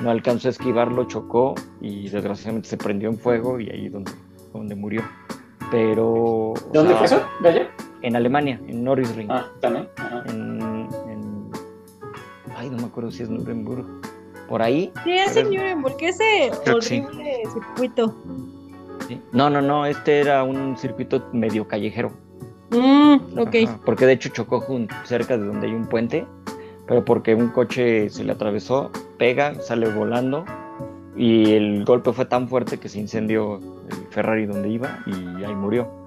[0.01, 4.12] no alcanzó a esquivarlo, chocó y desgraciadamente se prendió en fuego y ahí donde,
[4.53, 5.01] donde murió.
[5.72, 6.53] Pero.
[6.74, 7.22] ¿Dónde fue eso?
[8.01, 9.30] En Alemania, en Norrisring.
[9.30, 9.88] Ah, también.
[10.09, 10.09] Me
[13.00, 13.86] acuerdo si es Nuremberg.
[14.47, 14.91] Por ahí.
[15.04, 18.16] Sí, es en Nuremberg, ese horrible circuito.
[19.32, 22.12] No, no, no, este era un circuito medio callejero.
[22.72, 23.56] Mm, ok.
[23.84, 24.64] porque de hecho chocó
[25.04, 26.28] cerca de donde hay un puente,
[26.88, 30.45] pero porque un coche se le atravesó, pega, sale volando
[31.16, 33.56] y el golpe fue tan fuerte que se incendió
[33.89, 35.99] el Ferrari donde iba y ahí murió.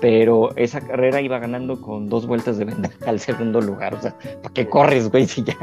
[0.00, 3.94] Pero esa carrera iba ganando con dos vueltas de ventaja al segundo lugar.
[3.94, 5.26] O sea, ¿para qué corres, güey?
[5.26, 5.56] Si ya.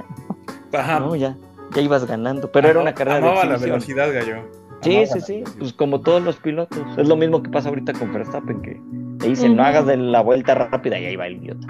[0.73, 0.99] Ajá.
[0.99, 1.38] No, ya,
[1.73, 2.51] ya ibas ganando.
[2.51, 3.49] Pero era una carrera de.
[3.49, 4.43] la velocidad, gallo.
[4.82, 6.80] Sí, sí, sí, pues como todos los pilotos.
[6.97, 8.80] Es lo mismo que pasa ahorita con Verstappen, que
[9.19, 11.67] te dicen, no hagas de la vuelta rápida y ahí va el idiota.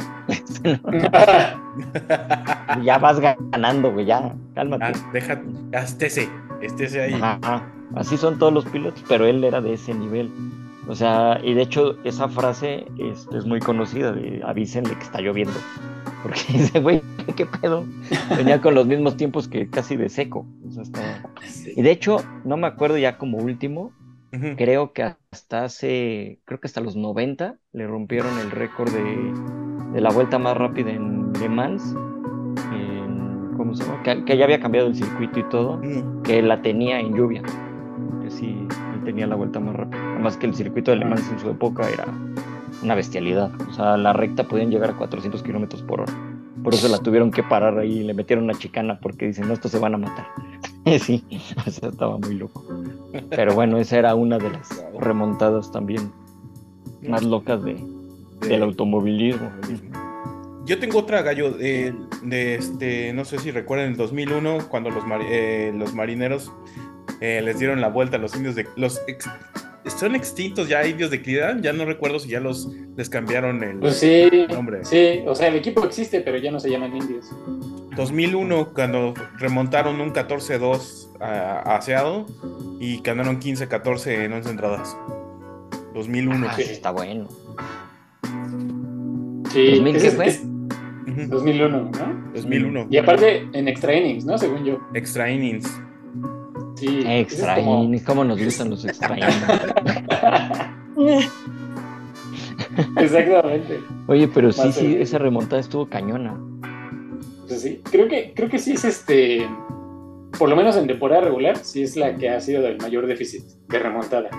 [2.84, 4.84] ya vas ganando, güey, ya, cálmate.
[4.86, 5.42] Ah, deja,
[5.72, 6.30] estése,
[6.62, 7.22] estése ahí.
[7.96, 10.30] Así son todos los pilotos, pero él era de ese nivel.
[10.88, 15.20] O sea, y de hecho esa frase es, es muy conocida de avísenle que está
[15.20, 15.54] lloviendo.
[16.24, 17.02] Porque dice, güey,
[17.36, 17.86] ¿qué pedo?
[18.36, 20.46] Venía con los mismos tiempos que casi de seco.
[21.76, 23.92] Y de hecho, no me acuerdo ya como último,
[24.58, 30.10] creo que hasta hace, creo que hasta los 90 le rompieron el récord de, la
[30.10, 31.96] vuelta más rápida en Le Mans.
[33.58, 34.04] ¿Cómo se llama?
[34.04, 35.82] Que, ya había cambiado el circuito y todo,
[36.24, 37.42] que la tenía en lluvia.
[38.22, 38.68] Que sí,
[39.08, 40.02] tenía la vuelta más rápida.
[40.16, 42.06] Además que el circuito de Le en su época era
[42.84, 43.50] una bestialidad.
[43.70, 46.14] O sea, la recta podían llegar a 400 kilómetros por hora.
[46.62, 49.54] Por eso la tuvieron que parar ahí y le metieron una chicana porque dicen, no,
[49.54, 50.28] estos se van a matar.
[51.00, 51.24] sí,
[51.66, 52.66] o sea, estaba muy loco.
[53.30, 54.68] Pero bueno, esa era una de las
[55.00, 56.12] remontadas también
[57.08, 57.82] más locas de,
[58.42, 59.50] del automovilismo.
[60.66, 61.96] Yo tengo otra gallo de,
[62.30, 66.52] este, no sé si recuerdan, en 2001, cuando los, eh, los marineros
[67.22, 69.02] eh, les dieron la vuelta a los indios de los
[69.90, 73.80] son extintos ya indios de Cleveland, ya no recuerdo si ya los les cambiaron el
[73.80, 74.84] pues sí, nombre.
[74.84, 77.32] Sí, o sea, el equipo existe, pero ya no se llaman indios.
[77.96, 82.26] 2001 cuando remontaron un 14-2 a, Seattle
[82.80, 84.98] y ganaron 15-14 en 11 entradas.
[85.94, 86.48] 2001.
[86.48, 86.62] Ah, sí.
[86.64, 87.28] está bueno.
[89.52, 90.40] Sí, ¿2000 qué fue?
[91.28, 92.32] 2001, ¿no?
[92.36, 92.88] 2001.
[92.92, 94.38] Y aparte en extra innings, ¿no?
[94.38, 94.80] Según yo.
[94.94, 95.68] Extra innings.
[96.78, 97.90] Sí, extra como...
[98.06, 99.18] ¿cómo nos gustan los extra
[102.98, 103.80] Exactamente.
[104.08, 106.38] Oye, pero sí, sí, esa remontada estuvo cañona.
[107.48, 109.48] Pues sí, creo que, creo que sí es este,
[110.38, 113.44] por lo menos en temporada regular, sí es la que ha sido del mayor déficit
[113.68, 114.30] de remontada.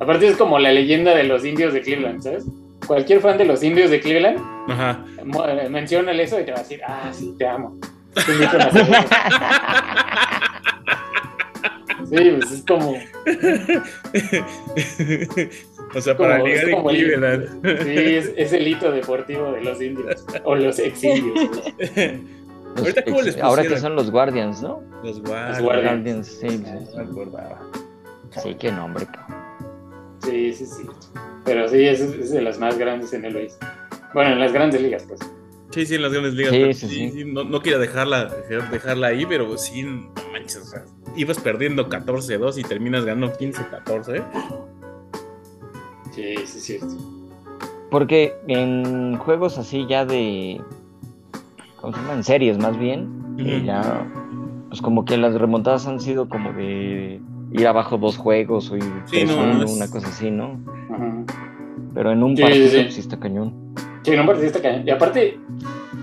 [0.00, 2.44] Aparte es como la leyenda de los indios de Cleveland, ¿sabes?
[2.86, 5.04] Cualquier fan de los indios de Cleveland, Ajá.
[5.16, 7.78] Eh, menciona eso y te va a decir, ah, sí, te amo.
[12.08, 12.90] Sí, pues es como.
[15.94, 17.82] o sea, para ligar en Cleveland.
[17.82, 20.24] Sí, es, el hito deportivo de los indios.
[20.44, 21.50] O los exilios.
[22.76, 24.82] Ahorita, ¿cómo les Ahora que son los Guardians, ¿no?
[25.02, 25.60] Los Guardians.
[25.60, 26.62] Los Guardians, sí.
[28.42, 29.06] Sí, qué nombre,
[30.22, 30.82] Sí, sí, sí.
[31.44, 33.58] Pero sí, es, de las más grandes en el país.
[34.14, 35.20] Bueno, en las grandes ligas, pues.
[35.70, 36.52] Sí, sí, en las grandes ligas.
[36.76, 37.24] Sí, sí, sí.
[37.24, 38.26] No, no quiero dejarla,
[38.70, 40.84] dejarla ahí, pero sí, no manches, o sea,
[41.16, 44.24] ibas perdiendo 14-2 y terminas ganando 15-14.
[46.12, 46.80] Sí, sí, sí.
[47.90, 50.60] Porque en juegos así ya de.
[51.80, 52.14] ¿Cómo se llama?
[52.14, 53.08] En series más bien.
[53.64, 54.06] ya.
[54.68, 57.20] Pues como que las remontadas han sido como de
[57.52, 60.60] ir abajo dos juegos o ir una cosa así, ¿no?
[61.94, 63.74] Pero en un partido sí, está cañón.
[64.02, 64.86] Sí, partido está cañón.
[64.86, 65.38] Y aparte,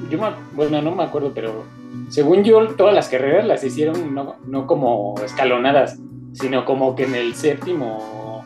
[0.09, 0.19] yo
[0.53, 1.65] bueno, no me acuerdo, pero
[2.09, 5.99] según yo, todas las carreras las hicieron no, no como escalonadas,
[6.33, 8.45] sino como que en el séptimo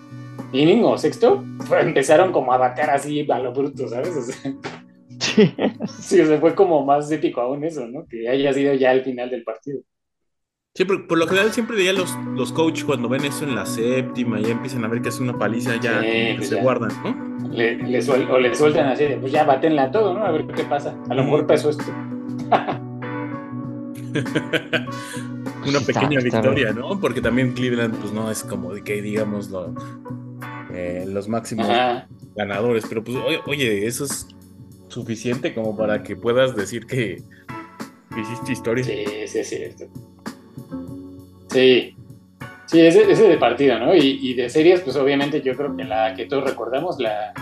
[0.52, 1.44] inning o sexto
[1.80, 4.16] empezaron como a batear así a lo bruto, ¿sabes?
[4.16, 4.54] O sea,
[5.20, 5.54] sí.
[6.00, 8.06] sí, o sea, fue como más épico aún eso, ¿no?
[8.08, 9.82] Que haya sido ya el final del partido.
[10.74, 13.66] Sí, por, por lo general siempre diría los, los coaches cuando ven eso en la
[13.66, 16.02] séptima y ya empiezan a ver que es una paliza, ya
[16.38, 17.50] pues se guardan, ¿no?
[17.50, 17.76] Le,
[18.10, 20.24] o le sueltan así, pues ya batenla todo, ¿no?
[20.26, 20.98] A ver qué pasa.
[21.10, 21.84] A lo mejor pasó esto.
[25.68, 26.98] una pequeña victoria, ¿no?
[27.02, 29.76] Porque también Cleveland, pues no es como de que digamos lo,
[30.74, 31.68] eh, los máximos
[32.34, 34.26] ganadores, pero pues oye, eso es
[34.88, 37.22] suficiente como para que puedas decir que
[38.18, 38.86] hiciste historia.
[38.86, 40.11] Sí, sí, es cierto.
[41.52, 41.96] Sí,
[42.66, 43.94] sí, ese, ese de partido, ¿no?
[43.96, 47.34] Y, de series, pues obviamente yo creo que la que todos recordamos, la,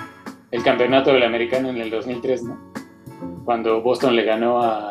[0.51, 2.59] el campeonato del americano en el 2003, ¿no?
[3.45, 4.89] Cuando Boston le ganó a,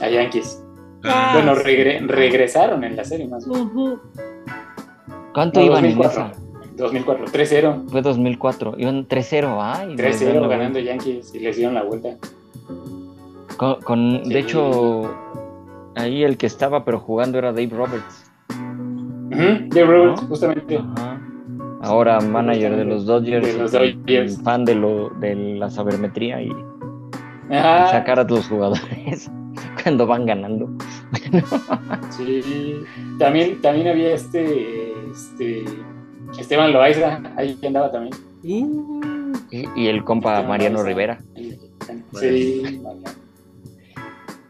[0.00, 0.62] a Yankees.
[1.04, 3.70] Ah, bueno, regresaron en la serie más bien.
[5.32, 6.32] ¿Cuánto iban 2004,
[6.64, 7.88] en 2004, 3-0.
[7.88, 9.94] Fue 2004, iban 3-0, ay.
[9.94, 12.16] 3-0 ganando Yankees y les dieron la vuelta.
[13.56, 15.10] Con, De hecho,
[15.96, 18.27] ahí el que estaba pero jugando era Dave Roberts.
[19.30, 20.80] Dave Roberts, justamente.
[21.80, 26.50] Ahora manager de los Dodgers, de fan de, lo, de la sabermetría y,
[27.48, 29.30] sacar a los jugadores
[29.82, 30.68] cuando van ganando.
[32.10, 32.82] sí,
[33.18, 35.64] también, también había este, este
[36.38, 38.14] Esteban Loaiza, ahí andaba también.
[38.42, 41.20] Y, el compa Mariano Rivera.
[42.14, 42.80] Sí,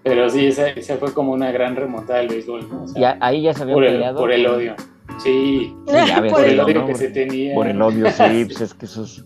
[0.08, 2.84] pero sí, esa, fue como una gran remontada del béisbol, ¿no?
[3.20, 4.74] ahí ya se había por el, por el odio.
[5.22, 5.74] Sí,
[6.30, 7.54] por el odio que se tenía.
[7.54, 9.24] Por el odio, sí, pues es que eso es...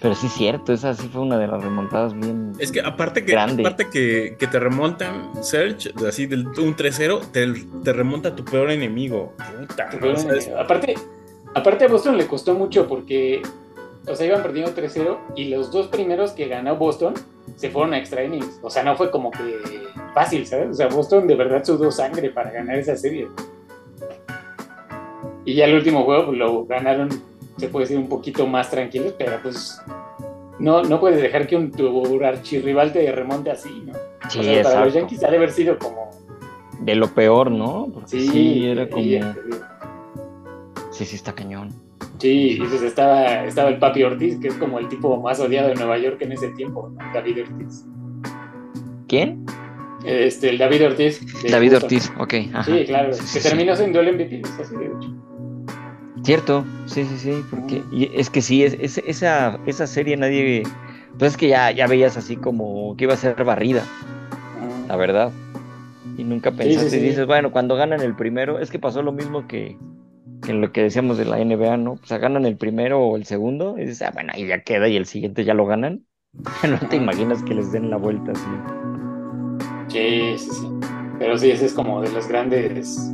[0.00, 2.54] Pero sí es cierto, esa sí fue una de las remontadas bien.
[2.58, 7.46] Es que aparte que, aparte que, que te remontan, Search, así del un 3-0, te,
[7.84, 9.32] te, remonta tu peor enemigo.
[9.60, 9.90] Puta,
[10.58, 10.96] Aparte,
[11.54, 13.42] aparte a Boston le costó mucho porque,
[14.08, 17.14] o sea, iban perdiendo 3-0 y los dos primeros que ganó Boston
[17.54, 18.58] se fueron a extra innings.
[18.60, 19.38] O sea, no fue como que
[20.14, 20.70] fácil, ¿sabes?
[20.70, 23.28] O sea, Boston de verdad sudó sangre para ganar esa serie.
[25.44, 27.08] Y ya el último juego pues, lo ganaron,
[27.56, 29.80] se puede decir, un poquito más tranquilos, pero pues
[30.58, 33.92] no, no puedes dejar que un tu archirrival te remonte así, ¿no?
[34.28, 36.10] Sí, o sea, para los Yankees ha de haber sido como...
[36.80, 37.92] De lo peor, ¿no?
[38.06, 39.04] sí, era como...
[40.90, 41.70] Sí, sí, está cañón.
[42.18, 45.74] Sí, entonces estaba, estaba el Papi Ortiz, que es como el tipo más odiado de
[45.74, 47.84] Nueva York en ese tiempo, David Ortiz.
[49.08, 49.44] ¿Quién?
[50.04, 51.20] Este, el David Ortiz.
[51.48, 52.34] David Ortiz, ok.
[52.64, 55.22] Sí, claro, que terminó siendo el MVP, así de hecho.
[56.24, 57.82] Cierto, sí, sí, sí, porque
[58.14, 60.62] es que sí, es, esa, esa serie nadie,
[61.18, 63.84] pues es que ya, ya veías así como que iba a ser barrida,
[64.86, 65.32] la verdad,
[66.16, 69.48] y nunca pensaste, y dices, bueno, cuando ganan el primero, es que pasó lo mismo
[69.48, 69.76] que,
[70.46, 71.92] en lo que decíamos de la NBA, ¿no?
[71.94, 74.86] O sea, ganan el primero o el segundo, y dices, ah, bueno, ahí ya queda
[74.86, 76.06] y el siguiente ya lo ganan.
[76.68, 78.81] no te imaginas que les den la vuelta así.
[79.92, 80.68] Sí, sí, sí.
[81.18, 83.12] Pero sí, ese es como de las grandes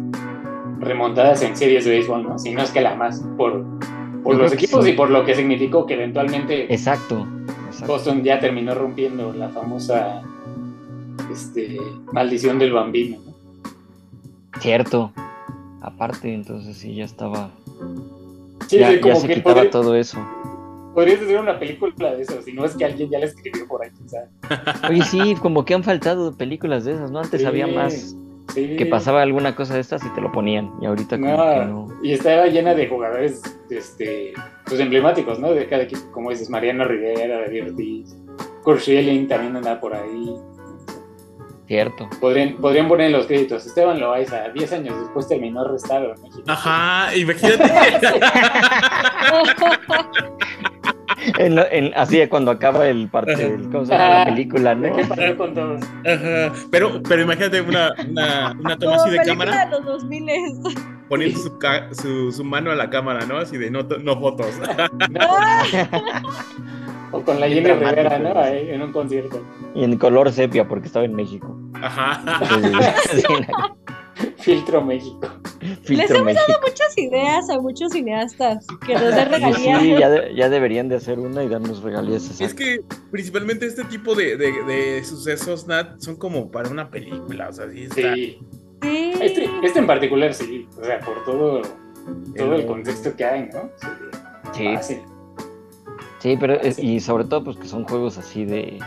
[0.78, 2.38] remontadas en series de béisbol, ¿no?
[2.38, 3.64] Si no es que la más, por,
[4.22, 7.26] por los equipos y por lo que significó que eventualmente exacto,
[7.86, 10.22] Boston ya terminó rompiendo la famosa
[11.32, 11.78] este,
[12.12, 13.18] maldición del bambino.
[13.24, 14.60] ¿no?
[14.60, 15.12] Cierto,
[15.82, 17.50] aparte, entonces sí, ya estaba.
[18.68, 20.18] Sí, ya, como se quitaba todo eso.
[20.98, 23.84] Podrías hacer una película de eso, si no es que alguien ya la escribió por
[23.84, 24.30] ahí, ¿sabes?
[24.90, 27.20] Oye, sí, como que han faltado películas de esas, ¿no?
[27.20, 28.16] Antes había más.
[28.52, 30.72] Que pasaba alguna cosa de estas y te lo ponían.
[30.82, 31.86] Y ahorita como que no.
[32.02, 34.32] Y estaba llena de jugadores este,
[34.66, 35.52] pues emblemáticos, ¿no?
[35.52, 38.16] De cada equipo, como dices, Mariano Rivera, David Ortiz,
[38.64, 40.34] Kurt Schilling también andaba por ahí.
[41.68, 42.08] Cierto.
[42.18, 43.66] Podrían, podrían poner en los créditos.
[43.66, 46.44] Esteban Loaiza, 10 años después terminó arrestado en México.
[46.46, 47.62] Ajá, imagínate.
[51.38, 54.96] en, en, así es cuando acaba el parte, la película, ¿no?
[54.96, 55.82] ¿Qué con todos?
[56.06, 56.54] Ajá.
[56.70, 59.66] Pero, pero imagínate una, una, una toma así de cámara.
[59.66, 60.26] De los 2000
[61.08, 61.58] poniendo su,
[61.92, 63.38] su, su, mano a la cámara, ¿no?
[63.38, 64.54] Así de no, no fotos.
[67.12, 68.38] O con la Jenny Rivera, ¿no?
[68.38, 69.42] Ahí, en un concierto.
[69.74, 71.56] Y en color sepia, porque estaba en México.
[71.74, 72.42] Ajá.
[74.38, 75.28] Filtro México.
[75.60, 79.82] Les hemos dado muchas ideas a muchos cineastas que nos den regalías.
[79.82, 79.94] Sí,
[80.36, 82.40] ya, deberían de hacer una y darnos regalías.
[82.40, 87.48] Es que principalmente este tipo de, sucesos, Nat, son como para una película.
[87.48, 88.14] O sea, sí está.
[88.14, 88.38] Sí.
[88.82, 90.68] Este, este, en particular, sí.
[90.80, 91.62] O sea, por todo,
[92.36, 93.70] todo el, contexto que hay, ¿no?
[94.52, 94.98] Sí.
[96.18, 98.78] Sí, pero y sobre todo pues que son juegos así de,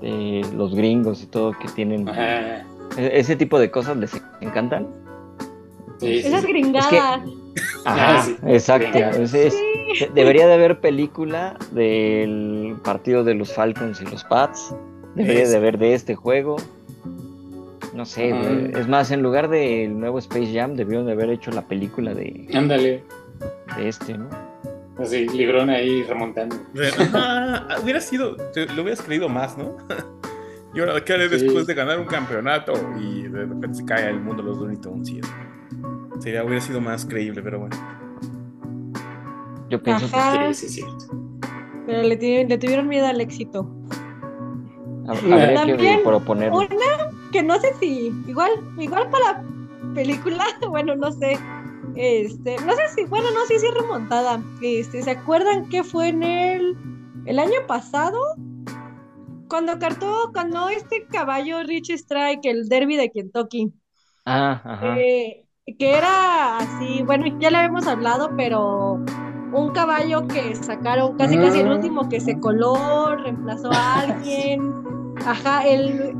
[0.00, 2.64] de los gringos y todo que tienen e,
[2.96, 4.86] ese tipo de cosas les encantan.
[5.98, 7.22] Sí, Esas gringadas.
[7.84, 8.98] Ajá, exacto.
[10.14, 14.74] debería de haber película del partido de los Falcons y los Pats.
[15.14, 16.56] Debería de haber de este juego.
[17.94, 18.34] No sé,
[18.76, 22.48] es más, en lugar del nuevo Space Jam, debieron de haber hecho la película de.
[22.52, 23.04] Ándale.
[23.76, 24.28] De este, ¿no?
[24.98, 26.56] Así, librón ahí remontando.
[27.82, 28.36] hubiera sido,
[28.74, 29.76] lo hubieras creído más, ¿no?
[30.74, 32.72] y ahora, ¿qué haré después de ganar un campeonato?
[33.00, 35.10] Y de repente se cae el mundo de los Looney Tunes
[36.20, 37.76] Sería, hubiera sido más creíble, pero bueno.
[39.68, 41.06] Yo pienso que sí, sí, cierto.
[41.86, 43.68] Pero le, le, tuvieron miedo al éxito.
[45.06, 46.52] También proponer.
[46.52, 46.68] Una
[47.32, 49.44] que no sé si, igual, igual para la
[49.92, 51.36] película, bueno, no sé
[51.96, 54.42] este, no sé si, bueno, no sé si es remontada.
[54.62, 56.76] Este, ¿se acuerdan que fue en el,
[57.26, 58.20] el año pasado?
[59.48, 63.72] Cuando cartó, cuando este caballo Rich Strike, el derby de Kentucky.
[64.24, 64.98] Ah, ajá.
[64.98, 65.46] Eh,
[65.78, 69.00] que era así, bueno, ya le habíamos hablado, pero
[69.52, 71.76] un caballo que sacaron casi casi el ah.
[71.76, 75.03] último que se coló, reemplazó a alguien.
[75.26, 76.14] Ajá, el,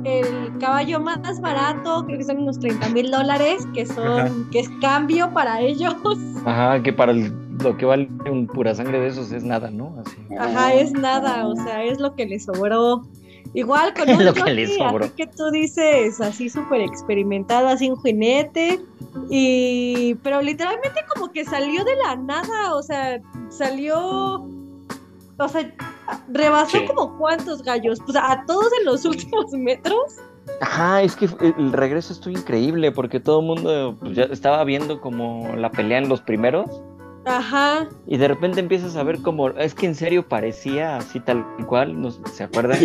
[0.61, 5.33] caballo más barato, creo que son unos 30 mil dólares, que son, que es cambio
[5.33, 5.95] para ellos.
[6.45, 9.95] Ajá, que para lo que vale un pura sangre de esos es nada, ¿no?
[10.05, 10.17] Así.
[10.39, 13.03] Ajá, es nada, o sea, es lo que le sobró.
[13.53, 15.15] Igual con un lo que le sobró.
[15.15, 18.81] que tú dices, así súper experimentada, sin jinete,
[19.31, 23.21] y, pero literalmente como que salió de la nada, o sea,
[23.51, 24.45] salió
[25.39, 25.75] o sea,
[26.29, 30.17] rebasó como cuántos gallos, pues a todos en los últimos metros.
[30.61, 35.01] Ajá, es que el regreso estuvo increíble porque todo el mundo pues, ya estaba viendo
[35.01, 36.83] como la pelea en los primeros.
[37.25, 37.89] Ajá.
[38.07, 42.01] Y de repente empiezas a ver como, es que en serio parecía así tal cual,
[42.01, 42.79] ¿no, ¿se acuerdan?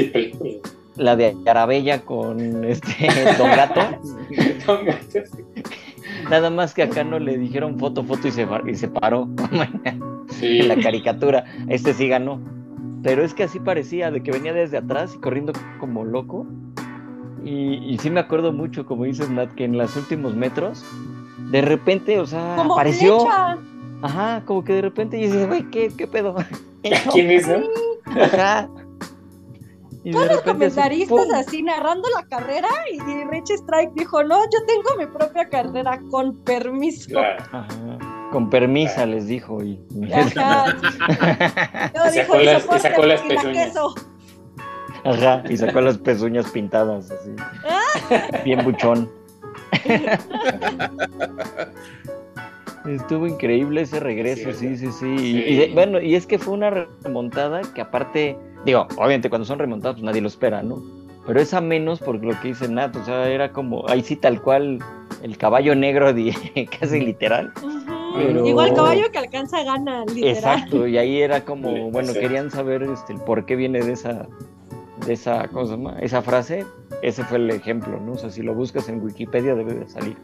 [0.96, 3.82] La de Arabella con este Don Gato.
[4.66, 5.20] Don Gato.
[6.30, 9.28] Nada más que acá no le dijeron foto, foto y se, y se paró.
[10.42, 11.44] En la caricatura.
[11.68, 12.40] Este sí ganó.
[13.04, 16.46] Pero es que así parecía, de que venía desde atrás y corriendo como loco.
[17.44, 20.84] Y, sí me acuerdo mucho, como dices, Nat, que en los últimos metros,
[21.52, 23.26] de repente, o sea, apareció.
[24.02, 26.36] Ajá, como que de repente y dices, güey, ¿qué, ¿qué pedo?
[27.12, 27.60] ¿Quién es, no?
[28.22, 28.70] Ajá.
[30.12, 35.06] Todos los comentaristas así narrando la carrera y Rich Strike dijo, no, yo tengo mi
[35.06, 37.20] propia carrera con permiso.
[37.20, 37.68] Ajá.
[38.32, 39.80] Con permisa les dijo y...
[40.14, 40.76] Ajá.
[41.94, 43.74] y, sacó las, y sacó las pezuñas.
[45.04, 47.32] Ajá, y sacó las pezuñas pintadas así.
[47.68, 48.42] Ah.
[48.44, 49.10] Bien buchón.
[52.88, 55.08] Estuvo increíble ese regreso, sí, sí, sí.
[55.08, 56.70] Y, bueno, y es que fue una
[57.04, 60.82] remontada que aparte, digo, obviamente cuando son remontadas pues nadie lo espera, ¿no?
[61.28, 64.16] Pero es a menos por lo que dice Nat, o sea, era como, ahí sí
[64.16, 64.80] tal cual
[65.22, 66.14] el caballo negro,
[66.80, 67.52] casi literal.
[68.46, 70.36] Igual caballo que alcanza gana, literal.
[70.36, 74.28] Exacto, y ahí era como, bueno, querían saber este, el por qué viene de esa,
[75.06, 76.66] de esa, ¿cómo Esa frase,
[77.02, 78.14] ese fue el ejemplo, ¿no?
[78.14, 80.18] O sea, si lo buscas en Wikipedia debe de salir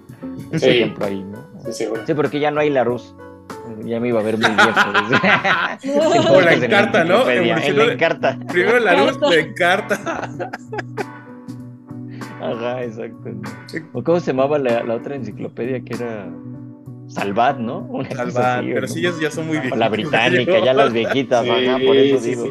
[0.52, 1.72] ese ejemplo ahí, ¿no?
[1.72, 3.16] Sí, sí, porque ya no hay la Rus.
[3.84, 6.32] Ya me iba a ver muy viejo.
[6.34, 7.30] o la encarta, ¿no?
[7.30, 7.48] En
[7.78, 8.40] la encarta.
[8.48, 10.30] Primero la luz, la encarta.
[12.42, 13.32] Ajá, exacto.
[13.94, 16.28] ¿O cómo se llamaba la, la otra enciclopedia que era
[17.08, 17.88] Salvat, ¿no?
[18.16, 19.80] Salvat, pero sí, ya, son muy viejitas.
[19.80, 22.46] La británica, ya las viejitas, por eso digo.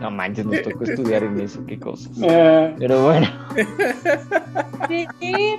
[0.00, 2.10] No manches, nos tocó estudiar en eso, qué cosas.
[2.30, 2.72] Ah.
[2.78, 3.26] Pero bueno.
[4.88, 5.06] Sí,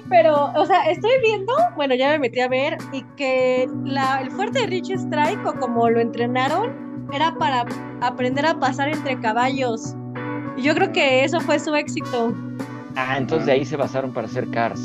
[0.09, 4.31] pero, o sea, estoy viendo, bueno, ya me metí a ver, y que la, el
[4.31, 7.65] fuerte de Rich Strike, o como lo entrenaron, era para
[8.01, 9.95] aprender a pasar entre caballos.
[10.57, 12.33] Y yo creo que eso fue su éxito.
[12.95, 14.81] Ah, entonces de ahí se basaron para hacer cars.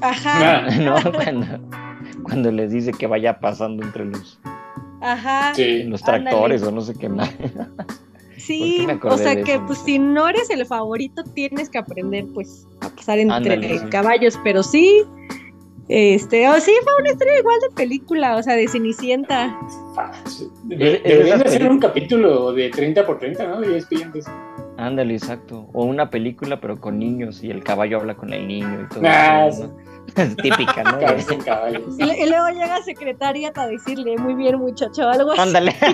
[0.00, 0.66] Ajá.
[0.80, 1.46] No, cuando,
[2.28, 4.38] cuando les dice que vaya pasando entre los,
[5.00, 5.52] Ajá.
[5.86, 7.30] los tractores o no sé qué más.
[8.36, 12.90] Sí, o sea que pues si no eres el favorito tienes que aprender pues a
[12.90, 15.04] pasar entre caballos, pero sí,
[15.88, 19.58] este, o sí fue una historia igual de película, o sea, de Cenicienta.
[20.64, 23.60] Deberían hacer un capítulo de 30 por 30, ¿no?
[23.60, 23.82] De
[24.78, 25.68] Ándale, exacto.
[25.72, 29.02] O una película, pero con niños y el caballo habla con el niño y todo
[29.04, 29.76] ah, eso.
[30.14, 30.98] Es típica, ¿no?
[31.98, 35.40] Y, y, luego llega secretaria a decirle, muy bien, muchacho, algo así.
[35.40, 35.74] Ándale.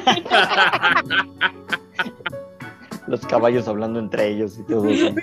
[3.07, 5.15] Los caballos hablando entre ellos y todo eso.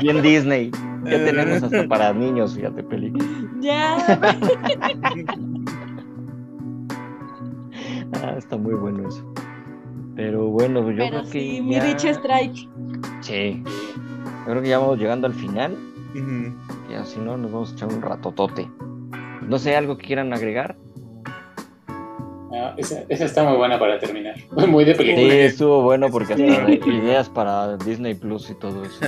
[0.00, 0.70] Bien Disney.
[1.04, 3.24] Ya tenemos hasta para niños, fíjate, película.
[3.60, 3.96] Ya.
[8.22, 9.22] ah, está muy bueno eso.
[10.18, 11.28] Pero bueno, yo creo que.
[11.28, 12.68] Sí, mi Rich Strike.
[13.20, 13.62] Sí.
[13.64, 15.76] Yo creo que ya vamos llegando al final.
[16.90, 18.68] Y así no, nos vamos a echar un ratotote.
[19.42, 20.74] No sé, algo que quieran agregar.
[22.52, 24.34] Ah, esa, está muy buena para terminar.
[24.68, 25.30] Muy de película.
[25.30, 29.06] Sí, estuvo bueno porque hasta ideas para Disney Plus y todo eso.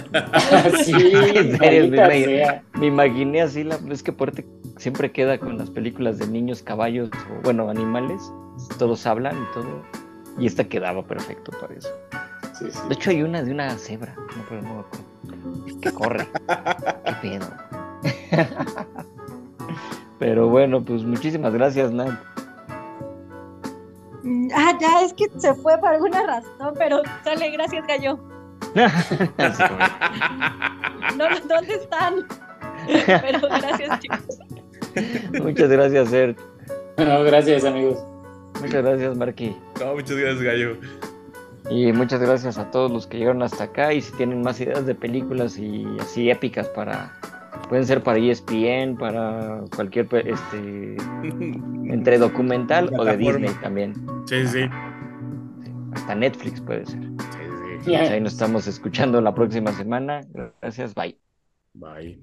[0.84, 0.94] sí,
[2.78, 4.32] me, imaginé así, la, es que por
[4.76, 8.22] siempre queda con las películas de niños, caballos o bueno, animales.
[8.78, 9.82] Todos hablan y todo.
[10.40, 11.90] Y esta quedaba perfecto para eso.
[12.88, 14.84] De hecho, hay una de una cebra, no, pero no
[15.80, 16.26] que corre.
[17.04, 17.46] Qué pedo.
[20.18, 22.18] pero bueno, pues muchísimas gracias, Nat.
[24.54, 28.18] Ah, ya, es que se fue por alguna razón, pero sale, gracias, Gallo.
[31.16, 32.26] no, ¿Dónde están?
[32.86, 34.38] pero gracias, chicos.
[35.42, 36.36] Muchas gracias, Ser.
[36.98, 38.09] No, gracias, amigos.
[38.60, 39.56] Muchas gracias, Marky.
[39.78, 40.76] No, muchas gracias, Gallo.
[41.70, 43.92] Y muchas gracias a todos los que llegaron hasta acá.
[43.92, 47.16] Y si tienen más ideas de películas y así épicas para.
[47.68, 50.08] Pueden ser para ESPN, para cualquier.
[50.26, 50.96] este
[51.90, 53.94] Entre documental o de Disney también.
[54.26, 54.60] Sí, sí.
[55.92, 57.00] Hasta Netflix puede ser.
[57.82, 57.94] Sí, sí.
[57.94, 60.20] Ahí nos estamos escuchando la próxima semana.
[60.60, 61.16] Gracias, bye.
[61.74, 62.20] Bye.